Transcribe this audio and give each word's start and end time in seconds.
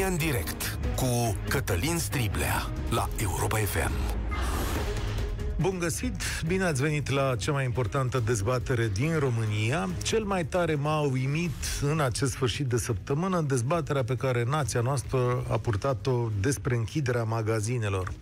România 0.00 0.24
în 0.24 0.30
direct 0.30 0.78
cu 0.96 1.36
Cătălin 1.48 1.98
Striblea 1.98 2.70
la 2.90 3.08
Europa 3.16 3.56
FM. 3.56 3.92
Bun 5.60 5.78
găsit! 5.78 6.14
Bine 6.46 6.64
ați 6.64 6.82
venit 6.82 7.10
la 7.10 7.36
cea 7.36 7.52
mai 7.52 7.64
importantă 7.64 8.22
dezbatere 8.24 8.90
din 8.92 9.18
România. 9.18 9.88
Cel 10.02 10.24
mai 10.24 10.44
tare 10.44 10.74
m-a 10.74 11.00
uimit 11.00 11.64
în 11.82 12.00
acest 12.00 12.32
sfârșit 12.32 12.66
de 12.66 12.76
săptămână 12.76 13.40
dezbaterea 13.40 14.04
pe 14.04 14.16
care 14.16 14.44
nația 14.44 14.80
noastră 14.80 15.44
a 15.48 15.58
purtat-o 15.58 16.28
despre 16.40 16.74
închiderea 16.74 17.24
magazinelor. 17.24 18.12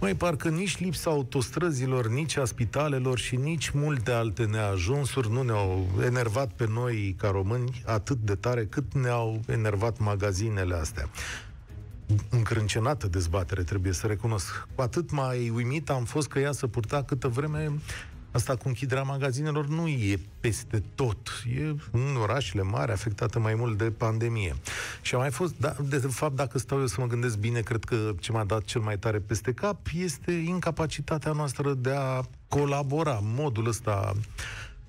Mai 0.00 0.14
parcă 0.14 0.48
nici 0.48 0.78
lipsa 0.78 1.10
autostrăzilor, 1.10 2.08
nici 2.08 2.36
a 2.36 2.44
spitalelor 2.44 3.18
și 3.18 3.36
nici 3.36 3.70
multe 3.70 4.10
alte 4.10 4.44
neajunsuri 4.44 5.32
nu 5.32 5.42
ne-au 5.42 5.86
enervat 6.04 6.52
pe 6.52 6.66
noi 6.68 7.14
ca 7.18 7.30
români 7.30 7.82
atât 7.86 8.16
de 8.16 8.34
tare 8.34 8.66
cât 8.66 8.94
ne-au 8.94 9.40
enervat 9.46 9.98
magazinele 9.98 10.74
astea 10.74 11.08
încrâncenată 12.30 13.06
dezbatere, 13.06 13.62
trebuie 13.62 13.92
să 13.92 14.06
recunosc. 14.06 14.66
Cu 14.74 14.82
atât 14.82 15.10
mai 15.10 15.50
uimit 15.50 15.90
am 15.90 16.04
fost 16.04 16.28
că 16.28 16.38
ea 16.38 16.52
să 16.52 16.66
purta 16.66 17.02
câtă 17.02 17.28
vreme 17.28 17.72
Asta 18.36 18.56
cu 18.56 18.68
închiderea 18.68 19.02
magazinelor 19.02 19.66
nu 19.66 19.88
e 19.88 20.20
peste 20.40 20.82
tot. 20.94 21.18
E 21.58 21.74
în 21.92 22.16
orașele 22.22 22.62
mari, 22.62 22.92
afectate 22.92 23.38
mai 23.38 23.54
mult 23.54 23.78
de 23.78 23.90
pandemie. 23.90 24.56
Și 25.02 25.14
a 25.14 25.18
mai 25.18 25.30
fost, 25.30 25.54
da, 25.58 25.76
de 25.88 25.96
fapt, 25.96 26.36
dacă 26.36 26.58
stau 26.58 26.80
eu 26.80 26.86
să 26.86 27.00
mă 27.00 27.06
gândesc 27.06 27.38
bine, 27.38 27.60
cred 27.60 27.84
că 27.84 28.12
ce 28.20 28.32
m-a 28.32 28.44
dat 28.44 28.64
cel 28.64 28.80
mai 28.80 28.98
tare 28.98 29.18
peste 29.18 29.52
cap 29.52 29.78
este 29.94 30.32
incapacitatea 30.32 31.32
noastră 31.32 31.74
de 31.74 31.90
a 31.90 32.20
colabora. 32.48 33.20
Modul 33.22 33.66
ăsta 33.66 34.12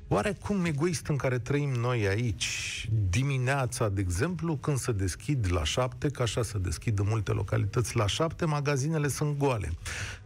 Oarecum 0.09 0.65
egoist 0.65 1.07
în 1.07 1.15
care 1.15 1.37
trăim 1.37 1.69
noi 1.69 2.07
aici, 2.07 2.89
dimineața, 3.09 3.89
de 3.89 4.01
exemplu, 4.01 4.55
când 4.55 4.77
se 4.77 4.91
deschid 4.91 5.47
la 5.51 5.63
șapte, 5.63 6.09
că 6.09 6.21
așa 6.21 6.43
se 6.43 6.57
deschid 6.57 6.99
în 6.99 7.05
multe 7.09 7.31
localități 7.31 7.95
la 7.95 8.07
șapte, 8.07 8.45
magazinele 8.45 9.07
sunt 9.07 9.37
goale. 9.37 9.71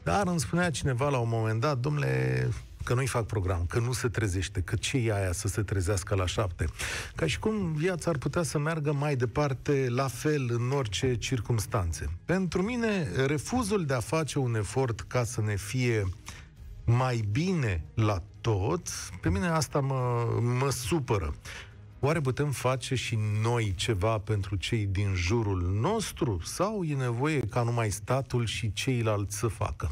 Dar 0.03 0.27
îmi 0.27 0.39
spunea 0.39 0.71
cineva 0.71 1.09
la 1.09 1.17
un 1.17 1.29
moment 1.29 1.59
dat, 1.59 1.77
domnule, 1.77 2.49
că 2.83 2.93
nu-i 2.93 3.07
fac 3.07 3.25
program, 3.25 3.65
că 3.65 3.79
nu 3.79 3.91
se 3.91 4.07
trezește, 4.07 4.61
că 4.61 4.75
ce 4.75 4.97
e 4.97 5.13
aia 5.13 5.31
să 5.31 5.47
se 5.47 5.61
trezească 5.61 6.15
la 6.15 6.25
șapte. 6.25 6.65
Ca 7.15 7.27
și 7.27 7.39
cum 7.39 7.73
viața 7.73 8.09
ar 8.09 8.17
putea 8.17 8.43
să 8.43 8.59
meargă 8.59 8.93
mai 8.93 9.15
departe 9.15 9.87
la 9.89 10.07
fel 10.07 10.49
în 10.49 10.71
orice 10.71 11.15
circumstanțe. 11.15 12.09
Pentru 12.25 12.61
mine, 12.61 13.07
refuzul 13.25 13.85
de 13.85 13.93
a 13.93 13.99
face 13.99 14.39
un 14.39 14.55
efort 14.55 15.01
ca 15.01 15.23
să 15.23 15.41
ne 15.41 15.55
fie 15.55 16.09
mai 16.85 17.23
bine 17.31 17.83
la 17.93 18.23
tot, 18.41 18.87
pe 19.21 19.29
mine 19.29 19.47
asta 19.47 19.79
mă, 19.79 20.27
mă 20.59 20.69
supără. 20.69 21.35
Oare 21.99 22.21
putem 22.21 22.51
face 22.51 22.95
și 22.95 23.17
noi 23.41 23.73
ceva 23.75 24.17
pentru 24.17 24.55
cei 24.55 24.85
din 24.85 25.13
jurul 25.15 25.77
nostru? 25.81 26.39
Sau 26.43 26.83
e 26.83 26.95
nevoie 26.95 27.39
ca 27.39 27.63
numai 27.63 27.89
statul 27.89 28.45
și 28.45 28.73
ceilalți 28.73 29.37
să 29.37 29.47
facă? 29.47 29.91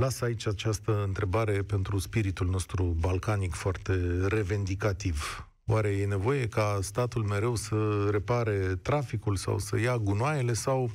Las 0.00 0.20
aici 0.20 0.46
această 0.46 1.04
întrebare 1.06 1.62
pentru 1.62 1.98
spiritul 1.98 2.46
nostru 2.46 2.84
balcanic 2.84 3.54
foarte 3.54 4.26
revendicativ. 4.26 5.48
Oare 5.66 5.88
e 5.88 6.06
nevoie 6.06 6.48
ca 6.48 6.78
statul 6.82 7.22
mereu 7.22 7.54
să 7.54 8.08
repare 8.10 8.78
traficul 8.82 9.36
sau 9.36 9.58
să 9.58 9.78
ia 9.78 9.98
gunoaiele 9.98 10.52
sau 10.52 10.90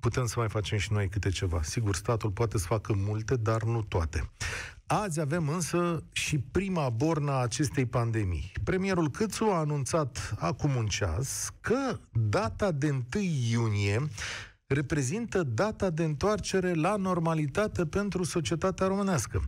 putem 0.00 0.26
să 0.26 0.34
mai 0.36 0.48
facem 0.48 0.78
și 0.78 0.92
noi 0.92 1.08
câte 1.08 1.28
ceva? 1.28 1.62
Sigur, 1.62 1.94
statul 1.94 2.30
poate 2.30 2.58
să 2.58 2.66
facă 2.66 2.94
multe, 2.96 3.36
dar 3.36 3.62
nu 3.62 3.82
toate. 3.82 4.30
Azi 4.86 5.20
avem 5.20 5.48
însă 5.48 6.02
și 6.12 6.38
prima 6.38 6.88
borna 6.88 7.40
acestei 7.40 7.86
pandemii. 7.86 8.52
Premierul 8.64 9.10
Câțu 9.10 9.44
a 9.44 9.58
anunțat 9.58 10.34
acum 10.38 10.74
un 10.76 10.86
ceas 10.86 11.50
că 11.60 11.98
data 12.12 12.70
de 12.70 12.90
1 12.90 13.02
iunie 13.50 14.08
reprezintă 14.72 15.42
data 15.42 15.90
de 15.90 16.04
întoarcere 16.04 16.74
la 16.74 16.96
normalitate 16.96 17.86
pentru 17.86 18.24
societatea 18.24 18.86
românească. 18.86 19.42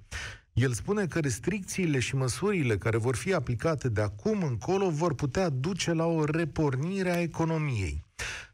El 0.52 0.72
spune 0.72 1.06
că 1.06 1.20
restricțiile 1.20 1.98
și 1.98 2.16
măsurile 2.16 2.76
care 2.76 2.96
vor 2.96 3.16
fi 3.16 3.32
aplicate 3.32 3.88
de 3.88 4.00
acum 4.00 4.42
încolo 4.42 4.90
vor 4.90 5.14
putea 5.14 5.48
duce 5.48 5.92
la 5.92 6.04
o 6.04 6.24
repornire 6.24 7.10
a 7.10 7.20
economiei. 7.20 8.04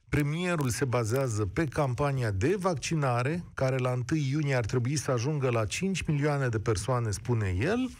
Premierul 0.08 0.68
se 0.68 0.84
bazează 0.84 1.46
pe 1.46 1.64
campania 1.64 2.30
de 2.30 2.56
vaccinare, 2.58 3.44
care 3.54 3.76
la 3.76 3.90
1 3.90 4.02
iunie 4.30 4.54
ar 4.54 4.64
trebui 4.64 4.96
să 4.96 5.10
ajungă 5.10 5.50
la 5.50 5.64
5 5.64 6.02
milioane 6.02 6.48
de 6.48 6.58
persoane, 6.58 7.10
spune 7.10 7.56
el, 7.58 7.90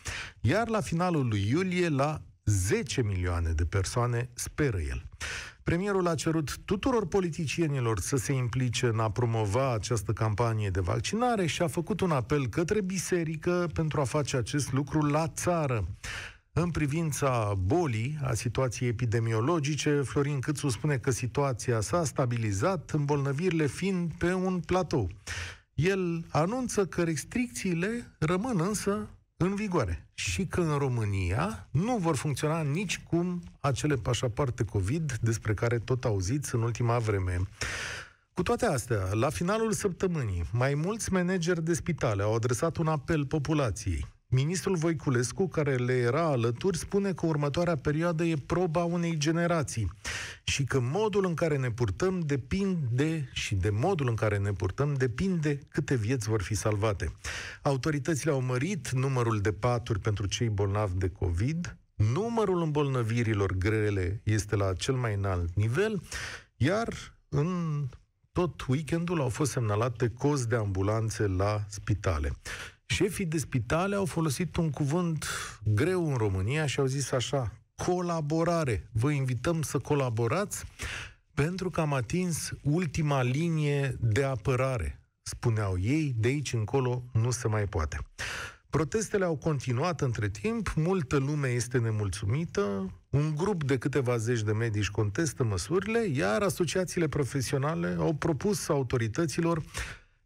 iar 0.41 0.69
la 0.69 0.81
finalul 0.81 1.29
lui 1.29 1.49
iulie 1.49 1.89
la 1.89 2.23
10 2.45 3.03
milioane 3.03 3.51
de 3.51 3.65
persoane, 3.65 4.31
speră 4.35 4.79
el. 4.81 5.05
Premierul 5.63 6.07
a 6.07 6.15
cerut 6.15 6.59
tuturor 6.65 7.07
politicienilor 7.07 7.99
să 8.01 8.17
se 8.17 8.33
implice 8.33 8.87
în 8.87 8.99
a 8.99 9.11
promova 9.11 9.73
această 9.73 10.13
campanie 10.13 10.71
de 10.71 10.81
vaccinare 10.81 11.47
și 11.47 11.63
a 11.63 11.67
făcut 11.67 12.01
un 12.01 12.11
apel 12.11 12.49
către 12.49 12.81
biserică 12.81 13.69
pentru 13.73 14.01
a 14.01 14.05
face 14.05 14.37
acest 14.37 14.73
lucru 14.73 15.01
la 15.01 15.29
țară. 15.29 15.87
În 16.53 16.71
privința 16.71 17.55
bolii, 17.59 18.19
a 18.23 18.35
situației 18.35 18.89
epidemiologice, 18.89 20.01
Florin 20.01 20.41
Câțu 20.41 20.69
spune 20.69 20.97
că 20.97 21.11
situația 21.11 21.81
s-a 21.81 22.05
stabilizat, 22.05 22.91
îmbolnăvirile 22.91 23.67
fiind 23.67 24.13
pe 24.19 24.33
un 24.33 24.61
platou. 24.61 25.09
El 25.75 26.25
anunță 26.29 26.87
că 26.87 27.03
restricțiile 27.03 28.15
rămân 28.19 28.61
însă 28.61 29.09
în 29.43 29.55
vigoare 29.55 30.09
și 30.15 30.47
că 30.47 30.61
în 30.61 30.79
România 30.79 31.69
nu 31.71 31.97
vor 31.97 32.17
funcționa 32.17 32.63
nici 32.63 32.99
cum 32.99 33.43
acele 33.61 33.95
pașapoarte 33.95 34.65
COVID 34.65 35.13
despre 35.21 35.55
care 35.55 35.79
tot 35.79 36.05
auziți 36.05 36.55
în 36.55 36.63
ultima 36.63 36.99
vreme. 36.99 37.41
Cu 38.35 38.43
toate 38.43 38.67
astea, 38.67 39.13
la 39.13 39.31
finalul 39.31 39.73
săptămânii, 39.73 40.45
mai 40.53 40.75
mulți 40.75 41.13
manageri 41.13 41.65
de 41.65 41.75
spitale 41.75 42.23
au 42.23 42.35
adresat 42.35 42.77
un 42.77 42.87
apel 42.87 43.27
populației. 43.27 44.07
Ministrul 44.33 44.77
Voiculescu, 44.77 45.49
care 45.49 45.75
le 45.75 45.93
era 45.93 46.23
alături, 46.23 46.79
spune 46.79 47.13
că 47.13 47.27
următoarea 47.27 47.77
perioadă 47.77 48.25
e 48.25 48.37
proba 48.47 48.85
unei 48.85 49.17
generații 49.17 49.93
și 50.45 50.65
că 50.65 50.81
modul 50.81 51.25
în 51.25 51.35
care 51.35 51.57
ne 51.57 51.71
purtăm 51.71 52.21
depinde 52.21 53.29
și 53.33 53.55
de 53.55 53.71
modul 53.71 54.09
în 54.09 54.15
care 54.15 54.39
ne 54.39 54.53
purtăm 54.53 54.95
depinde 54.95 55.59
câte 55.69 55.95
vieți 55.95 56.29
vor 56.29 56.43
fi 56.43 56.55
salvate. 56.55 57.13
Autoritățile 57.63 58.31
au 58.31 58.41
mărit 58.41 58.91
numărul 58.91 59.41
de 59.41 59.53
paturi 59.53 59.99
pentru 59.99 60.27
cei 60.27 60.49
bolnavi 60.49 60.99
de 60.99 61.09
COVID, 61.09 61.77
numărul 61.95 62.63
îmbolnăvirilor 62.63 63.53
grele 63.53 64.21
este 64.25 64.57
la 64.57 64.73
cel 64.73 64.95
mai 64.95 65.15
înalt 65.15 65.55
nivel, 65.55 66.03
iar 66.57 66.89
în 67.29 67.49
tot 68.33 68.67
weekendul 68.69 69.21
au 69.21 69.29
fost 69.29 69.51
semnalate 69.51 70.09
cozi 70.09 70.49
de 70.49 70.57
ambulanțe 70.57 71.27
la 71.27 71.65
spitale. 71.69 72.33
Șefii 72.93 73.27
de 73.27 73.39
spitale 73.39 73.97
au 73.97 74.05
folosit 74.05 74.57
un 74.57 74.71
cuvânt 74.71 75.27
greu 75.65 76.11
în 76.11 76.17
România 76.17 76.67
și 76.67 76.81
au 76.81 76.87
zis 76.87 77.13
așa, 77.13 77.53
colaborare. 77.77 78.89
Vă 78.93 79.11
invităm 79.11 79.63
să 79.63 79.79
colaborați 79.79 80.65
pentru 81.35 81.71
că 81.71 81.81
am 81.81 81.93
atins 81.93 82.51
ultima 82.63 83.23
linie 83.23 83.97
de 84.01 84.25
apărare. 84.25 85.03
Spuneau 85.23 85.79
ei, 85.79 86.15
de 86.19 86.29
aici 86.29 86.53
încolo 86.53 87.05
nu 87.13 87.31
se 87.31 87.49
mai 87.49 87.67
poate. 87.67 87.99
Protestele 88.71 89.25
au 89.25 89.37
continuat 89.37 90.01
între 90.01 90.29
timp, 90.29 90.73
multă 90.77 91.17
lume 91.17 91.49
este 91.49 91.79
nemulțumită, 91.79 92.91
un 93.11 93.35
grup 93.37 93.65
de 93.65 93.79
câteva 93.79 94.17
zeci 94.17 94.43
de 94.43 94.53
medici 94.53 94.91
contestă 94.91 95.45
măsurile, 95.45 96.07
iar 96.07 96.43
asociațiile 96.43 97.09
profesionale 97.09 97.97
au 97.99 98.15
propus 98.15 98.69
autorităților 98.69 99.63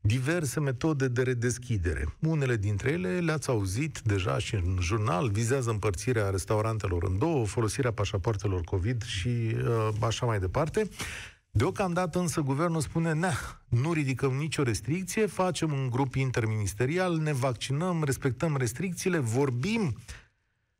diverse 0.06 0.60
metode 0.60 1.08
de 1.08 1.22
redeschidere. 1.22 2.16
Unele 2.20 2.56
dintre 2.56 2.90
ele 2.90 3.18
le-ați 3.18 3.48
auzit 3.48 4.00
deja 4.04 4.38
și 4.38 4.54
în 4.54 4.78
jurnal, 4.80 5.30
vizează 5.30 5.70
împărțirea 5.70 6.30
restaurantelor 6.30 7.04
în 7.04 7.18
două, 7.18 7.46
folosirea 7.46 7.92
pașapoartelor 7.92 8.60
COVID 8.60 9.02
și 9.02 9.28
uh, 9.28 9.88
așa 10.00 10.26
mai 10.26 10.38
departe. 10.38 10.88
Deocamdată 11.50 12.18
însă 12.18 12.40
guvernul 12.40 12.80
spune, 12.80 13.12
ne, 13.12 13.30
nu 13.68 13.92
ridicăm 13.92 14.32
nicio 14.32 14.62
restricție, 14.62 15.26
facem 15.26 15.72
un 15.72 15.90
grup 15.90 16.14
interministerial, 16.14 17.16
ne 17.16 17.32
vaccinăm, 17.32 18.04
respectăm 18.04 18.56
restricțiile, 18.56 19.18
vorbim 19.18 19.96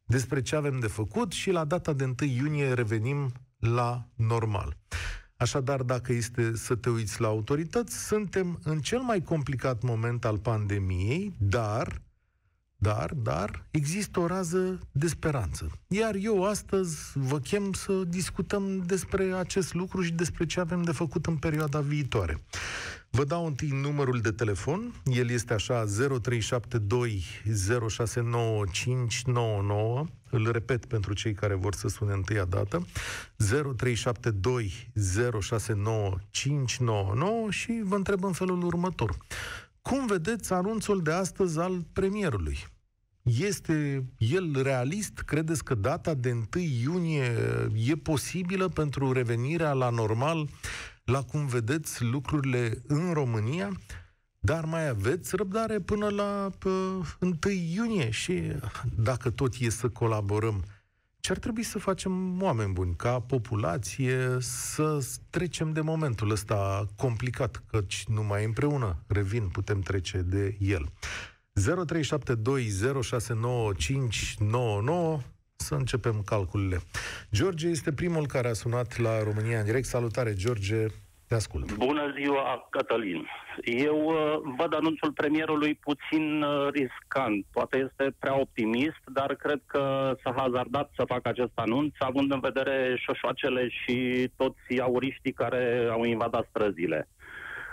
despre 0.07 0.43
ce 0.43 0.57
avem 0.57 0.79
de 0.81 0.87
făcut 0.87 1.33
și 1.33 1.51
la 1.51 1.65
data 1.65 1.93
de 1.93 2.05
1 2.05 2.15
iunie 2.31 2.73
revenim 2.73 3.33
la 3.59 4.09
normal. 4.15 4.77
Așadar, 5.37 5.83
dacă 5.83 6.13
este 6.13 6.57
să 6.57 6.75
te 6.75 6.91
uiți 6.91 7.21
la 7.21 7.27
autorități, 7.27 8.07
suntem 8.07 8.59
în 8.63 8.81
cel 8.81 9.01
mai 9.01 9.23
complicat 9.23 9.83
moment 9.83 10.25
al 10.25 10.39
pandemiei, 10.39 11.35
dar, 11.39 12.03
dar, 12.77 13.13
dar, 13.15 13.67
există 13.71 14.21
o 14.21 14.27
rază 14.27 14.79
de 14.93 15.07
speranță. 15.07 15.71
Iar 15.89 16.15
eu 16.15 16.45
astăzi 16.45 16.97
vă 17.15 17.39
chem 17.39 17.73
să 17.73 17.93
discutăm 17.93 18.83
despre 18.87 19.33
acest 19.33 19.75
lucru 19.75 20.03
și 20.03 20.13
despre 20.13 20.47
ce 20.47 20.61
avem 20.61 20.83
de 20.83 20.93
făcut 20.93 21.27
în 21.27 21.37
perioada 21.37 21.81
viitoare. 21.81 22.45
Vă 23.11 23.25
dau 23.25 23.47
întâi 23.47 23.69
numărul 23.69 24.21
de 24.21 24.31
telefon, 24.31 24.93
el 25.05 25.31
este 25.31 25.53
așa 25.53 25.85
0372 26.23 27.25
069599. 27.89 30.07
Îl 30.35 30.51
repet 30.53 30.85
pentru 30.87 31.15
cei 31.15 31.33
care 31.33 31.55
vor 31.55 31.75
să 31.75 31.89
sune 31.89 32.13
întâia 32.13 32.45
dată, 32.45 32.87
0372 33.77 34.91
069 35.41 36.17
599 36.31 37.51
și 37.51 37.81
vă 37.85 37.95
întreb 37.95 38.25
în 38.25 38.33
felul 38.33 38.65
următor. 38.65 39.17
Cum 39.83 40.07
vedeți 40.07 40.53
anunțul 40.53 41.03
de 41.03 41.13
astăzi 41.13 41.59
al 41.59 41.87
premierului? 41.93 42.59
Este 43.23 44.05
el 44.19 44.63
realist? 44.63 45.19
Credeți 45.19 45.65
că 45.65 45.75
data 45.75 46.15
de 46.15 46.31
1 46.31 46.47
iunie 46.83 47.33
e 47.87 47.95
posibilă 47.95 48.69
pentru 48.69 49.13
revenirea 49.13 49.73
la 49.73 49.91
normal, 49.91 50.49
la 51.05 51.23
cum 51.23 51.47
vedeți 51.47 52.05
lucrurile 52.05 52.83
în 52.87 53.13
România? 53.13 53.73
Dar 54.45 54.65
mai 54.65 54.89
aveți 54.89 55.37
răbdare 55.37 55.81
până 55.81 56.09
la 56.09 56.51
uh, 56.65 56.73
1 57.21 57.37
iunie 57.75 58.11
și 58.11 58.43
dacă 58.97 59.31
tot 59.31 59.55
e 59.59 59.71
să 59.71 59.89
colaborăm, 59.89 60.65
ce 61.21 61.33
ar 61.33 61.39
trebui 61.39 61.63
să 61.63 61.79
facem 61.79 62.43
oameni 62.43 62.73
buni, 62.73 62.95
ca 62.97 63.21
populație, 63.21 64.37
să 64.41 65.07
trecem 65.31 65.73
de 65.73 65.81
momentul 65.81 66.31
ăsta 66.31 66.87
complicat, 66.97 67.63
căci 67.71 68.05
numai 68.09 68.45
împreună, 68.45 68.97
revin, 69.07 69.49
putem 69.49 69.81
trece 69.81 70.19
de 70.19 70.57
el. 70.61 70.93
0372069599 71.53 71.63
să 75.57 75.75
începem 75.75 76.23
calculele. 76.23 76.81
George 77.33 77.69
este 77.69 77.93
primul 77.93 78.27
care 78.27 78.49
a 78.49 78.53
sunat 78.53 78.99
la 78.99 79.23
România 79.23 79.59
în 79.59 79.65
direct. 79.65 79.87
Salutare, 79.87 80.35
George, 80.35 80.87
te 81.29 81.35
ascult. 81.35 81.77
Bună 81.77 82.13
ziua, 82.19 82.67
Cătălin. 82.71 83.27
Eu 83.63 84.05
uh, 84.05 84.55
văd 84.57 84.75
anunțul 84.75 85.13
premierului 85.13 85.75
puțin 85.75 86.43
uh, 86.43 86.69
riscant. 86.71 87.47
Poate 87.53 87.77
este 87.77 88.15
prea 88.19 88.41
optimist, 88.41 89.03
dar 89.13 89.35
cred 89.35 89.61
că 89.67 90.15
s-a 90.23 90.35
hazardat 90.37 90.91
să 90.97 91.05
facă 91.07 91.29
acest 91.29 91.53
anunț, 91.55 91.95
având 91.99 92.33
în 92.33 92.41
vedere 92.41 92.97
șoșoacele 92.97 93.69
și 93.69 94.29
toți 94.37 94.81
auriștii 94.81 95.33
care 95.33 95.89
au 95.91 96.05
invadat 96.05 96.47
străzile. 96.49 97.09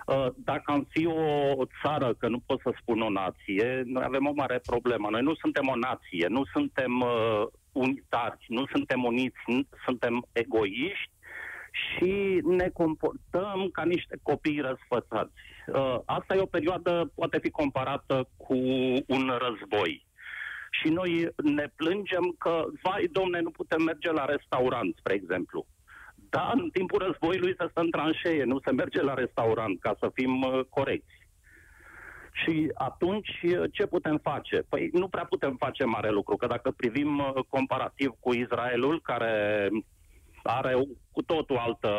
Uh, 0.06 0.28
dacă 0.36 0.72
am 0.72 0.88
fi 0.90 1.06
o 1.06 1.66
țară, 1.84 2.14
că 2.14 2.28
nu 2.28 2.40
pot 2.46 2.60
să 2.60 2.74
spun 2.82 3.02
o 3.02 3.10
nație, 3.10 3.82
noi 3.86 4.04
avem 4.06 4.28
o 4.28 4.34
mare 4.36 4.60
problemă. 4.66 5.08
Noi 5.12 5.22
nu 5.22 5.36
suntem 5.36 5.68
o 5.68 5.76
nație, 5.76 6.28
nu 6.28 6.44
suntem 6.54 7.00
uh, 7.00 7.44
unitari, 7.72 8.46
nu 8.48 8.66
suntem 8.72 9.04
uniți, 9.04 9.38
nu 9.46 9.62
suntem 9.86 10.26
egoiști 10.32 11.10
și 11.72 12.42
ne 12.44 12.70
comportăm 12.70 13.70
ca 13.72 13.84
niște 13.84 14.20
copii 14.24 14.60
răsfățați. 14.60 15.32
Uh, 15.68 16.00
asta 16.06 16.36
e 16.36 16.40
o 16.40 16.56
perioadă, 16.58 17.12
poate 17.16 17.40
fi 17.40 17.50
comparată 17.50 18.30
cu 18.38 18.56
un 19.08 19.32
război. 19.40 20.06
Și 20.72 20.90
noi 20.90 21.28
ne 21.44 21.68
plângem 21.76 22.36
că, 22.38 22.66
vai, 22.82 23.10
domne, 23.12 23.40
nu 23.40 23.50
putem 23.50 23.82
merge 23.82 24.12
la 24.12 24.26
restaurant, 24.26 24.96
spre 24.98 25.14
exemplu. 25.14 25.66
Da, 26.30 26.52
în 26.54 26.70
timpul 26.70 27.04
războiului 27.06 27.56
se 27.58 27.68
stă 27.70 27.80
în 27.82 27.90
tranșee, 27.90 28.44
nu 28.44 28.60
se 28.66 28.72
merge 28.72 29.02
la 29.02 29.14
restaurant, 29.14 29.80
ca 29.80 29.96
să 30.00 30.12
fim 30.14 30.42
uh, 30.42 30.60
corecți. 30.70 31.20
Și 32.32 32.72
atunci 32.74 33.40
uh, 33.44 33.64
ce 33.72 33.86
putem 33.86 34.18
face? 34.18 34.66
Păi 34.70 34.90
nu 34.94 35.08
prea 35.08 35.26
putem 35.26 35.56
face 35.56 35.84
mare 35.84 36.10
lucru, 36.10 36.36
că 36.36 36.48
dacă 36.48 36.72
privim 36.72 37.18
uh, 37.18 37.44
comparativ 37.50 38.12
cu 38.20 38.34
Israelul, 38.34 39.02
care 39.02 39.68
are 40.44 40.74
o, 40.74 40.84
cu 41.12 41.22
totul 41.22 41.58
altă 41.58 41.90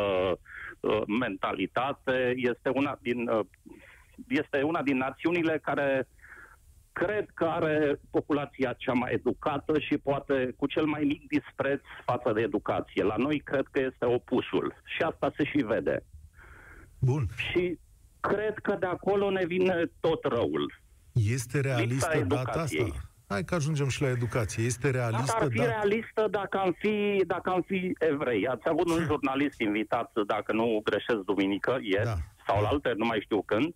uh, 0.79 1.01
mentalitate, 1.19 2.33
este 2.35 2.69
una 2.69 2.97
din 3.01 3.27
uh, 3.27 3.45
este 4.27 4.61
una 4.61 4.81
din 4.81 4.97
națiunile 4.97 5.59
care 5.63 6.07
cred 6.91 7.25
că 7.33 7.45
are 7.45 7.99
populația 8.11 8.73
cea 8.77 8.93
mai 8.93 9.11
educată 9.13 9.79
și 9.79 9.97
poate 9.97 10.53
cu 10.57 10.67
cel 10.67 10.85
mai 10.85 11.03
mic 11.03 11.27
dispreț 11.27 11.81
față 12.05 12.31
de 12.33 12.41
educație. 12.41 13.03
La 13.03 13.15
noi 13.17 13.39
cred 13.39 13.65
că 13.71 13.79
este 13.79 14.05
opusul 14.05 14.73
și 14.83 15.01
asta 15.01 15.33
se 15.37 15.43
și 15.43 15.57
vede. 15.57 16.05
Bun. 16.99 17.27
Și 17.35 17.79
cred 18.19 18.57
că 18.61 18.75
de 18.79 18.85
acolo 18.85 19.29
ne 19.29 19.45
vine 19.45 19.91
tot 19.99 20.23
răul. 20.23 20.81
Este 21.11 21.59
realistă 21.59 22.23
data 22.27 22.61
asta? 22.61 22.85
Hai 23.27 23.43
că 23.43 23.55
ajungem 23.55 23.87
și 23.87 24.01
la 24.01 24.09
educație. 24.09 24.63
Este 24.63 24.89
realistă 24.89 25.21
Asta 25.21 25.37
ar 25.41 25.47
fi 25.49 25.57
dat... 25.57 25.67
realistă 25.67 26.27
dacă 26.31 26.57
am 26.57 26.75
fi, 26.79 27.23
dacă 27.27 27.49
am 27.49 27.61
fi 27.61 27.95
evrei. 27.99 28.47
Ați 28.47 28.69
avut 28.69 28.89
un 28.89 29.03
jurnalist 29.09 29.59
invitat, 29.59 30.11
dacă 30.27 30.53
nu 30.53 30.81
greșesc, 30.83 31.19
duminică, 31.19 31.77
ieri, 31.81 32.05
Da. 32.05 32.15
sau 32.47 32.61
la 32.61 32.67
alte, 32.67 32.93
nu 32.97 33.05
mai 33.05 33.21
știu 33.21 33.41
când, 33.41 33.75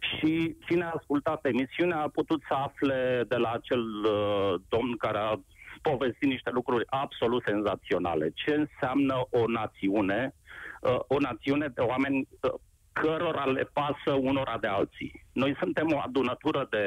și 0.00 0.56
cine 0.66 0.84
a 0.84 0.92
ascultat 0.94 1.44
emisiunea 1.44 1.98
a 2.00 2.08
putut 2.08 2.42
să 2.48 2.54
afle 2.54 3.24
de 3.28 3.36
la 3.36 3.50
acel 3.50 3.84
uh, 4.04 4.54
domn 4.68 4.96
care 4.96 5.18
a 5.18 5.40
povestit 5.82 6.28
niște 6.28 6.50
lucruri 6.50 6.84
absolut 6.86 7.42
senzaționale. 7.46 8.30
Ce 8.34 8.54
înseamnă 8.54 9.26
o 9.30 9.42
națiune, 9.46 10.34
uh, 10.80 10.98
o 11.06 11.16
națiune 11.18 11.68
de 11.74 11.80
oameni 11.80 12.28
uh, 12.40 12.52
cărora 13.00 13.44
le 13.44 13.70
pasă 13.72 14.12
unora 14.20 14.58
de 14.60 14.66
alții. 14.66 15.24
Noi 15.32 15.56
suntem 15.58 15.86
o 15.92 15.98
adunătură 16.04 16.66
de 16.70 16.84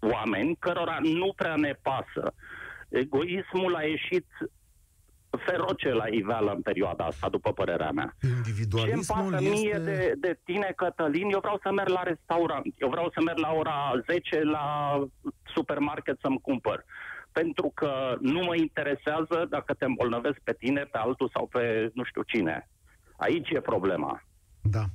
oameni 0.00 0.56
cărora 0.58 0.98
nu 1.02 1.32
prea 1.36 1.54
ne 1.56 1.72
pasă. 1.82 2.34
Egoismul 2.88 3.74
a 3.76 3.82
ieșit 3.82 4.26
feroce 5.46 5.92
la 5.92 6.06
iveală 6.10 6.52
în 6.52 6.62
perioada 6.62 7.04
asta, 7.04 7.28
după 7.28 7.52
părerea 7.52 7.90
mea. 7.90 8.14
Ce 8.20 8.26
îmi 8.26 8.36
Individualismul 8.36 9.30
pasă 9.30 9.42
mie 9.42 9.68
este... 9.68 9.78
de, 9.78 10.14
de 10.16 10.38
tine, 10.44 10.72
Cătălin? 10.76 11.30
Eu 11.30 11.40
vreau 11.40 11.58
să 11.62 11.72
merg 11.72 11.88
la 11.88 12.02
restaurant. 12.02 12.74
Eu 12.78 12.88
vreau 12.88 13.10
să 13.14 13.20
merg 13.24 13.38
la 13.38 13.52
ora 13.52 13.92
10 14.10 14.42
la 14.42 14.98
supermarket 15.54 16.18
să-mi 16.20 16.40
cumpăr. 16.40 16.84
Pentru 17.32 17.72
că 17.74 18.16
nu 18.20 18.42
mă 18.42 18.54
interesează 18.56 19.46
dacă 19.48 19.74
te 19.74 19.84
îmbolnăvesc 19.84 20.38
pe 20.44 20.52
tine, 20.52 20.82
pe 20.82 20.98
altul 20.98 21.30
sau 21.34 21.46
pe 21.46 21.90
nu 21.94 22.04
știu 22.04 22.22
cine. 22.22 22.68
Aici 23.16 23.50
e 23.50 23.60
problema. 23.60 24.22
Da. 24.70 24.90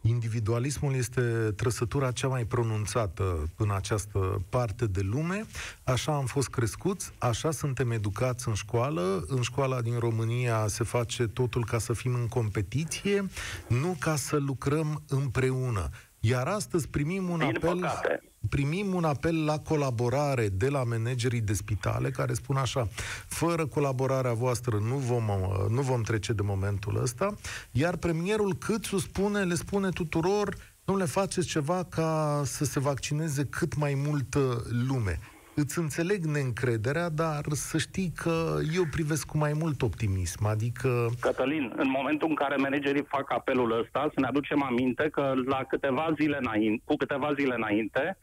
Individualismul 0.00 0.94
este 0.94 1.20
trăsătura 1.56 2.10
cea 2.10 2.28
mai 2.28 2.44
pronunțată 2.44 3.50
în 3.56 3.70
această 3.70 4.44
parte 4.48 4.86
de 4.86 5.00
lume. 5.00 5.46
Așa 5.84 6.14
am 6.14 6.26
fost 6.26 6.48
crescuți, 6.48 7.12
așa 7.18 7.50
suntem 7.50 7.90
educați 7.90 8.48
în 8.48 8.54
școală. 8.54 9.24
În 9.28 9.40
școala 9.40 9.80
din 9.80 9.98
România 9.98 10.66
se 10.66 10.84
face 10.84 11.26
totul 11.26 11.64
ca 11.64 11.78
să 11.78 11.92
fim 11.92 12.14
în 12.14 12.28
competiție, 12.28 13.28
nu 13.68 13.96
ca 13.98 14.16
să 14.16 14.36
lucrăm 14.36 15.02
împreună. 15.08 15.88
Iar 16.20 16.46
astăzi 16.46 16.88
primim 16.88 17.28
un 17.28 17.38
Din 17.38 17.46
apel 17.46 17.78
păcate. 17.78 18.22
primim 18.48 18.94
un 18.94 19.04
apel 19.04 19.44
la 19.44 19.58
colaborare 19.58 20.48
de 20.48 20.68
la 20.68 20.84
managerii 20.84 21.40
de 21.40 21.52
spitale 21.52 22.10
care 22.10 22.34
spun 22.34 22.56
așa, 22.56 22.88
fără 23.26 23.66
colaborarea 23.66 24.32
voastră 24.32 24.78
nu 24.78 24.96
vom, 24.96 25.28
uh, 25.28 25.66
nu 25.68 25.80
vom 25.80 26.02
trece 26.02 26.32
de 26.32 26.42
momentul 26.42 27.02
ăsta, 27.02 27.34
iar 27.70 27.96
premierul 27.96 28.54
Câțu 28.54 28.98
spune, 28.98 29.44
le 29.44 29.54
spune 29.54 29.88
tuturor, 29.88 30.56
nu 30.84 30.96
le 30.96 31.04
faceți 31.04 31.46
ceva 31.46 31.84
ca 31.88 32.42
să 32.44 32.64
se 32.64 32.80
vaccineze 32.80 33.44
cât 33.44 33.76
mai 33.76 33.94
multă 33.94 34.62
lume. 34.86 35.20
Îți 35.58 35.78
înțeleg 35.78 36.24
neîncrederea, 36.24 37.08
dar 37.08 37.44
să 37.48 37.78
știi 37.78 38.12
că 38.22 38.56
eu 38.74 38.84
privesc 38.90 39.26
cu 39.26 39.38
mai 39.38 39.52
mult 39.52 39.82
optimism, 39.82 40.46
adică 40.46 41.08
Cătălin, 41.20 41.72
în 41.76 41.88
momentul 41.88 42.28
în 42.28 42.34
care 42.34 42.56
managerii 42.56 43.04
fac 43.08 43.32
apelul 43.32 43.78
ăsta, 43.80 44.10
să 44.14 44.20
ne 44.20 44.26
aducem 44.26 44.62
aminte 44.62 45.08
că 45.08 45.32
la 45.46 45.64
câteva 45.68 46.14
zile 46.20 46.36
înainte, 46.40 46.82
cu 46.84 46.96
câteva 46.96 47.34
zile 47.38 47.54
înainte, 47.54 48.18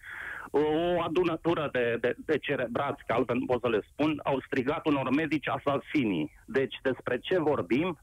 o 0.51 1.01
adunătură 1.01 1.69
de, 1.71 1.97
de, 2.01 2.15
de 2.25 2.37
cerebrați, 2.37 3.03
că 3.05 3.13
altfel 3.13 3.37
nu 3.37 3.45
pot 3.45 3.61
să 3.61 3.69
le 3.69 3.81
spun, 3.91 4.19
au 4.23 4.41
strigat 4.45 4.85
unor 4.85 5.09
medici 5.09 5.47
asasinii. 5.47 6.31
Deci 6.45 6.75
despre 6.81 7.19
ce 7.19 7.39
vorbim? 7.39 7.99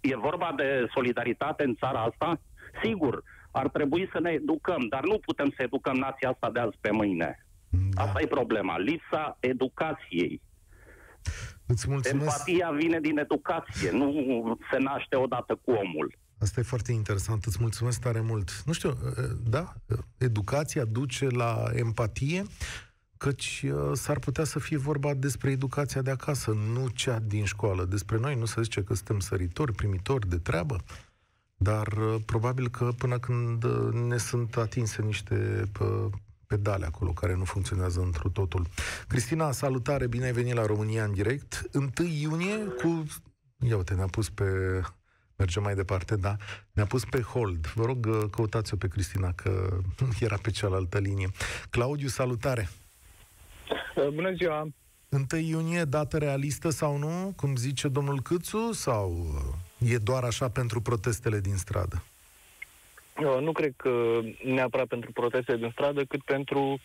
E 0.00 0.16
vorba 0.16 0.52
de 0.56 0.86
solidaritate 0.94 1.64
în 1.64 1.74
țara 1.74 2.02
asta? 2.02 2.40
Sigur, 2.82 3.22
ar 3.50 3.68
trebui 3.68 4.08
să 4.12 4.20
ne 4.20 4.30
educăm, 4.30 4.86
dar 4.88 5.04
nu 5.04 5.18
putem 5.18 5.52
să 5.56 5.62
educăm 5.62 5.96
nația 5.96 6.30
asta 6.30 6.50
de 6.50 6.60
azi 6.60 6.76
pe 6.80 6.90
mâine. 6.90 7.46
Da, 7.90 8.02
Asta 8.02 8.20
e 8.20 8.26
problema, 8.26 8.78
lipsa 8.78 9.36
educației. 9.40 10.40
îți 11.66 11.88
mulțumesc. 11.88 12.24
Empatia 12.28 12.70
vine 12.70 13.00
din 13.00 13.18
educație, 13.18 13.90
nu 13.90 14.58
se 14.70 14.78
naște 14.78 15.16
odată 15.16 15.60
cu 15.64 15.70
omul. 15.70 16.18
Asta 16.38 16.60
e 16.60 16.62
foarte 16.62 16.92
interesant, 16.92 17.44
îți 17.44 17.58
mulțumesc 17.60 18.00
tare 18.00 18.20
mult. 18.20 18.62
Nu 18.64 18.72
știu, 18.72 18.92
da, 19.42 19.72
educația 20.18 20.84
duce 20.84 21.26
la 21.26 21.64
empatie, 21.74 22.42
căci 23.22 23.64
uh, 23.66 23.90
s-ar 23.92 24.18
putea 24.18 24.44
să 24.44 24.58
fie 24.58 24.76
vorba 24.76 25.14
despre 25.14 25.50
educația 25.50 26.02
de 26.02 26.10
acasă, 26.10 26.50
nu 26.50 26.88
cea 26.88 27.18
din 27.18 27.44
școală. 27.44 27.84
Despre 27.84 28.18
noi 28.18 28.34
nu 28.34 28.44
se 28.44 28.62
zice 28.62 28.82
că 28.82 28.94
suntem 28.94 29.18
săritori, 29.18 29.72
primitori 29.72 30.28
de 30.28 30.36
treabă, 30.36 30.76
dar 31.56 31.86
uh, 31.86 32.14
probabil 32.26 32.68
că 32.68 32.90
până 32.98 33.18
când 33.18 33.64
uh, 33.64 33.92
ne 33.92 34.16
sunt 34.16 34.56
atinse 34.56 35.02
niște 35.02 35.62
pă, 35.72 36.10
pedale 36.52 36.86
acolo 36.86 37.10
care 37.10 37.34
nu 37.34 37.44
funcționează 37.44 38.00
într 38.00 38.28
totul. 38.28 38.66
Cristina, 39.08 39.52
salutare, 39.52 40.06
bine 40.06 40.24
ai 40.24 40.32
venit 40.32 40.54
la 40.54 40.66
România 40.66 41.04
în 41.04 41.12
direct. 41.12 41.68
1 41.72 41.90
iunie 42.20 42.56
cu... 42.56 43.06
Ia 43.68 43.76
uite, 43.76 43.94
ne-a 43.94 44.06
pus 44.06 44.30
pe 44.30 44.44
Mergem 45.36 45.62
mai 45.62 45.74
departe, 45.74 46.16
da. 46.16 46.36
Ne-a 46.72 46.86
pus 46.86 47.04
pe 47.04 47.20
hold. 47.20 47.66
Vă 47.66 47.84
rog, 47.84 48.06
uh, 48.06 48.22
căutați-o 48.30 48.76
pe 48.76 48.88
Cristina, 48.88 49.32
că 49.32 49.78
era 50.20 50.36
pe 50.42 50.50
cealaltă 50.50 50.98
linie. 50.98 51.30
Claudiu, 51.70 52.08
salutare! 52.08 52.68
Uh, 53.96 54.08
Bună 54.08 54.32
ziua! 54.32 54.68
1 55.08 55.40
iunie, 55.40 55.84
dată 55.84 56.18
realistă 56.18 56.70
sau 56.70 56.96
nu, 56.96 57.32
cum 57.36 57.56
zice 57.56 57.88
domnul 57.88 58.20
Câțu, 58.22 58.72
sau 58.72 59.26
e 59.78 59.96
doar 59.96 60.24
așa 60.24 60.48
pentru 60.48 60.80
protestele 60.80 61.40
din 61.40 61.56
stradă? 61.56 62.02
Eu 63.22 63.40
nu 63.40 63.52
cred 63.52 63.72
că 63.76 64.20
neapărat 64.42 64.86
pentru 64.86 65.12
protestele 65.12 65.58
din 65.58 65.70
stradă, 65.72 66.04
cât 66.04 66.22
pentru, 66.22 66.80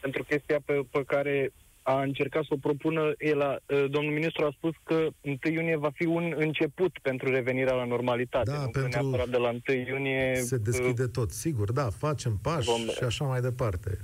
pentru 0.00 0.24
chestia 0.24 0.58
pe, 0.64 0.80
pe 0.90 1.04
care 1.06 1.52
a 1.82 2.02
încercat 2.02 2.44
să 2.44 2.54
o 2.54 2.56
propună 2.56 3.12
el. 3.18 3.40
A, 3.40 3.58
domnul 3.66 4.12
ministru 4.12 4.44
a 4.44 4.54
spus 4.56 4.74
că 4.82 5.08
1 5.20 5.36
iunie 5.42 5.76
va 5.76 5.90
fi 5.94 6.06
un 6.06 6.34
început 6.36 6.98
pentru 7.02 7.30
revenirea 7.30 7.74
la 7.74 7.84
normalitate. 7.84 8.50
Da, 8.50 8.58
nu 8.58 8.68
pentru... 8.68 8.90
că 8.90 9.00
neapărat 9.00 9.28
de 9.28 9.36
la 9.36 9.48
1 9.48 9.78
iunie... 9.86 10.34
Se 10.34 10.56
deschide 10.56 11.06
tot, 11.06 11.30
sigur, 11.30 11.72
da, 11.72 11.88
facem 11.98 12.38
pași 12.42 12.66
vom... 12.66 12.80
și 12.80 13.04
așa 13.04 13.24
mai 13.24 13.40
departe. 13.40 13.98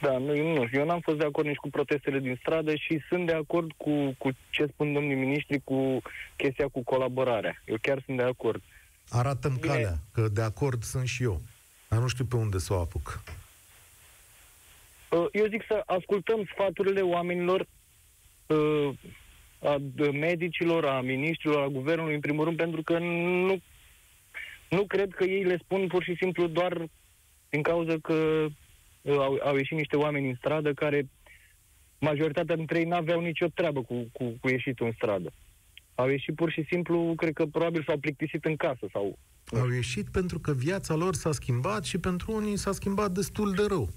Da, 0.00 0.18
nu, 0.18 0.52
nu, 0.52 0.66
eu 0.72 0.84
n-am 0.84 1.00
fost 1.00 1.18
de 1.18 1.24
acord 1.24 1.46
nici 1.46 1.56
cu 1.56 1.70
protestele 1.70 2.18
din 2.18 2.36
stradă 2.40 2.74
și 2.74 3.00
sunt 3.08 3.26
de 3.26 3.32
acord 3.32 3.70
cu, 3.76 4.14
cu 4.18 4.30
ce 4.50 4.66
spun 4.66 4.92
domnii 4.92 5.14
ministri 5.14 5.60
cu 5.64 6.02
chestia 6.36 6.68
cu 6.72 6.82
colaborarea. 6.82 7.62
Eu 7.64 7.76
chiar 7.80 8.02
sunt 8.06 8.16
de 8.16 8.22
acord. 8.22 8.62
Arată-mi 9.10 9.58
Bine. 9.60 9.72
calea, 9.72 9.98
că 10.12 10.28
de 10.28 10.40
acord 10.42 10.82
sunt 10.82 11.06
și 11.06 11.22
eu. 11.22 11.40
Dar 11.88 11.98
nu 11.98 12.08
știu 12.08 12.24
pe 12.24 12.36
unde 12.36 12.58
să 12.58 12.72
o 12.72 12.80
apuc. 12.80 13.22
Uh, 15.10 15.26
eu 15.32 15.46
zic 15.46 15.64
să 15.66 15.82
ascultăm 15.86 16.44
sfaturile 16.52 17.00
oamenilor, 17.00 17.66
uh, 18.46 18.94
a 19.62 19.76
medicilor, 20.12 20.84
a 20.84 21.00
ministrilor, 21.00 21.62
a 21.62 21.66
guvernului, 21.68 22.14
în 22.14 22.20
primul 22.20 22.44
rând, 22.44 22.56
pentru 22.56 22.82
că 22.82 22.98
nu, 22.98 23.60
nu 24.68 24.84
cred 24.86 25.14
că 25.14 25.24
ei 25.24 25.44
le 25.44 25.58
spun 25.62 25.86
pur 25.86 26.02
și 26.02 26.16
simplu 26.20 26.46
doar 26.46 26.88
din 27.48 27.62
cauza 27.62 27.94
că 28.02 28.46
uh, 29.02 29.16
au, 29.18 29.38
au 29.42 29.56
ieșit 29.56 29.76
niște 29.76 29.96
oameni 29.96 30.28
în 30.28 30.34
stradă 30.34 30.72
care 30.72 31.08
majoritatea 31.98 32.56
dintre 32.56 32.78
ei 32.78 32.84
n-aveau 32.84 33.20
nicio 33.20 33.46
treabă 33.54 33.82
cu, 33.82 34.08
cu, 34.12 34.24
cu 34.40 34.48
ieșitul 34.48 34.86
în 34.86 34.92
stradă. 34.92 35.32
Au 35.96 36.08
ieșit 36.08 36.34
pur 36.34 36.50
și 36.50 36.64
simplu, 36.68 37.14
cred 37.16 37.32
că 37.32 37.46
probabil 37.46 37.82
s-au 37.86 37.98
plictisit 37.98 38.44
în 38.44 38.56
casă 38.56 38.86
sau... 38.92 39.18
Au 39.60 39.70
ieșit 39.70 40.06
pentru 40.08 40.38
că 40.38 40.52
viața 40.52 40.94
lor 40.94 41.14
s-a 41.14 41.32
schimbat 41.32 41.84
și 41.84 41.98
pentru 41.98 42.32
unii 42.32 42.56
s-a 42.56 42.72
schimbat 42.72 43.10
destul 43.10 43.52
de 43.52 43.62
rău. 43.68 43.88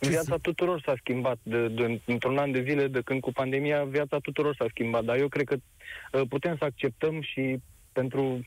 Ce 0.00 0.08
viața 0.08 0.36
tuturor 0.36 0.80
s-a 0.80 0.94
schimbat. 0.98 1.38
De, 1.42 1.68
de, 1.68 2.00
într-un 2.04 2.38
an 2.38 2.52
de 2.52 2.62
zile, 2.62 2.86
de 2.86 3.00
când 3.00 3.20
cu 3.20 3.32
pandemia, 3.32 3.84
viața 3.84 4.18
tuturor 4.18 4.54
s-a 4.54 4.66
schimbat. 4.68 5.04
Dar 5.04 5.16
eu 5.18 5.28
cred 5.28 5.46
că 5.46 5.56
uh, 6.12 6.22
putem 6.28 6.56
să 6.56 6.64
acceptăm 6.64 7.22
și 7.22 7.58
pentru... 7.92 8.46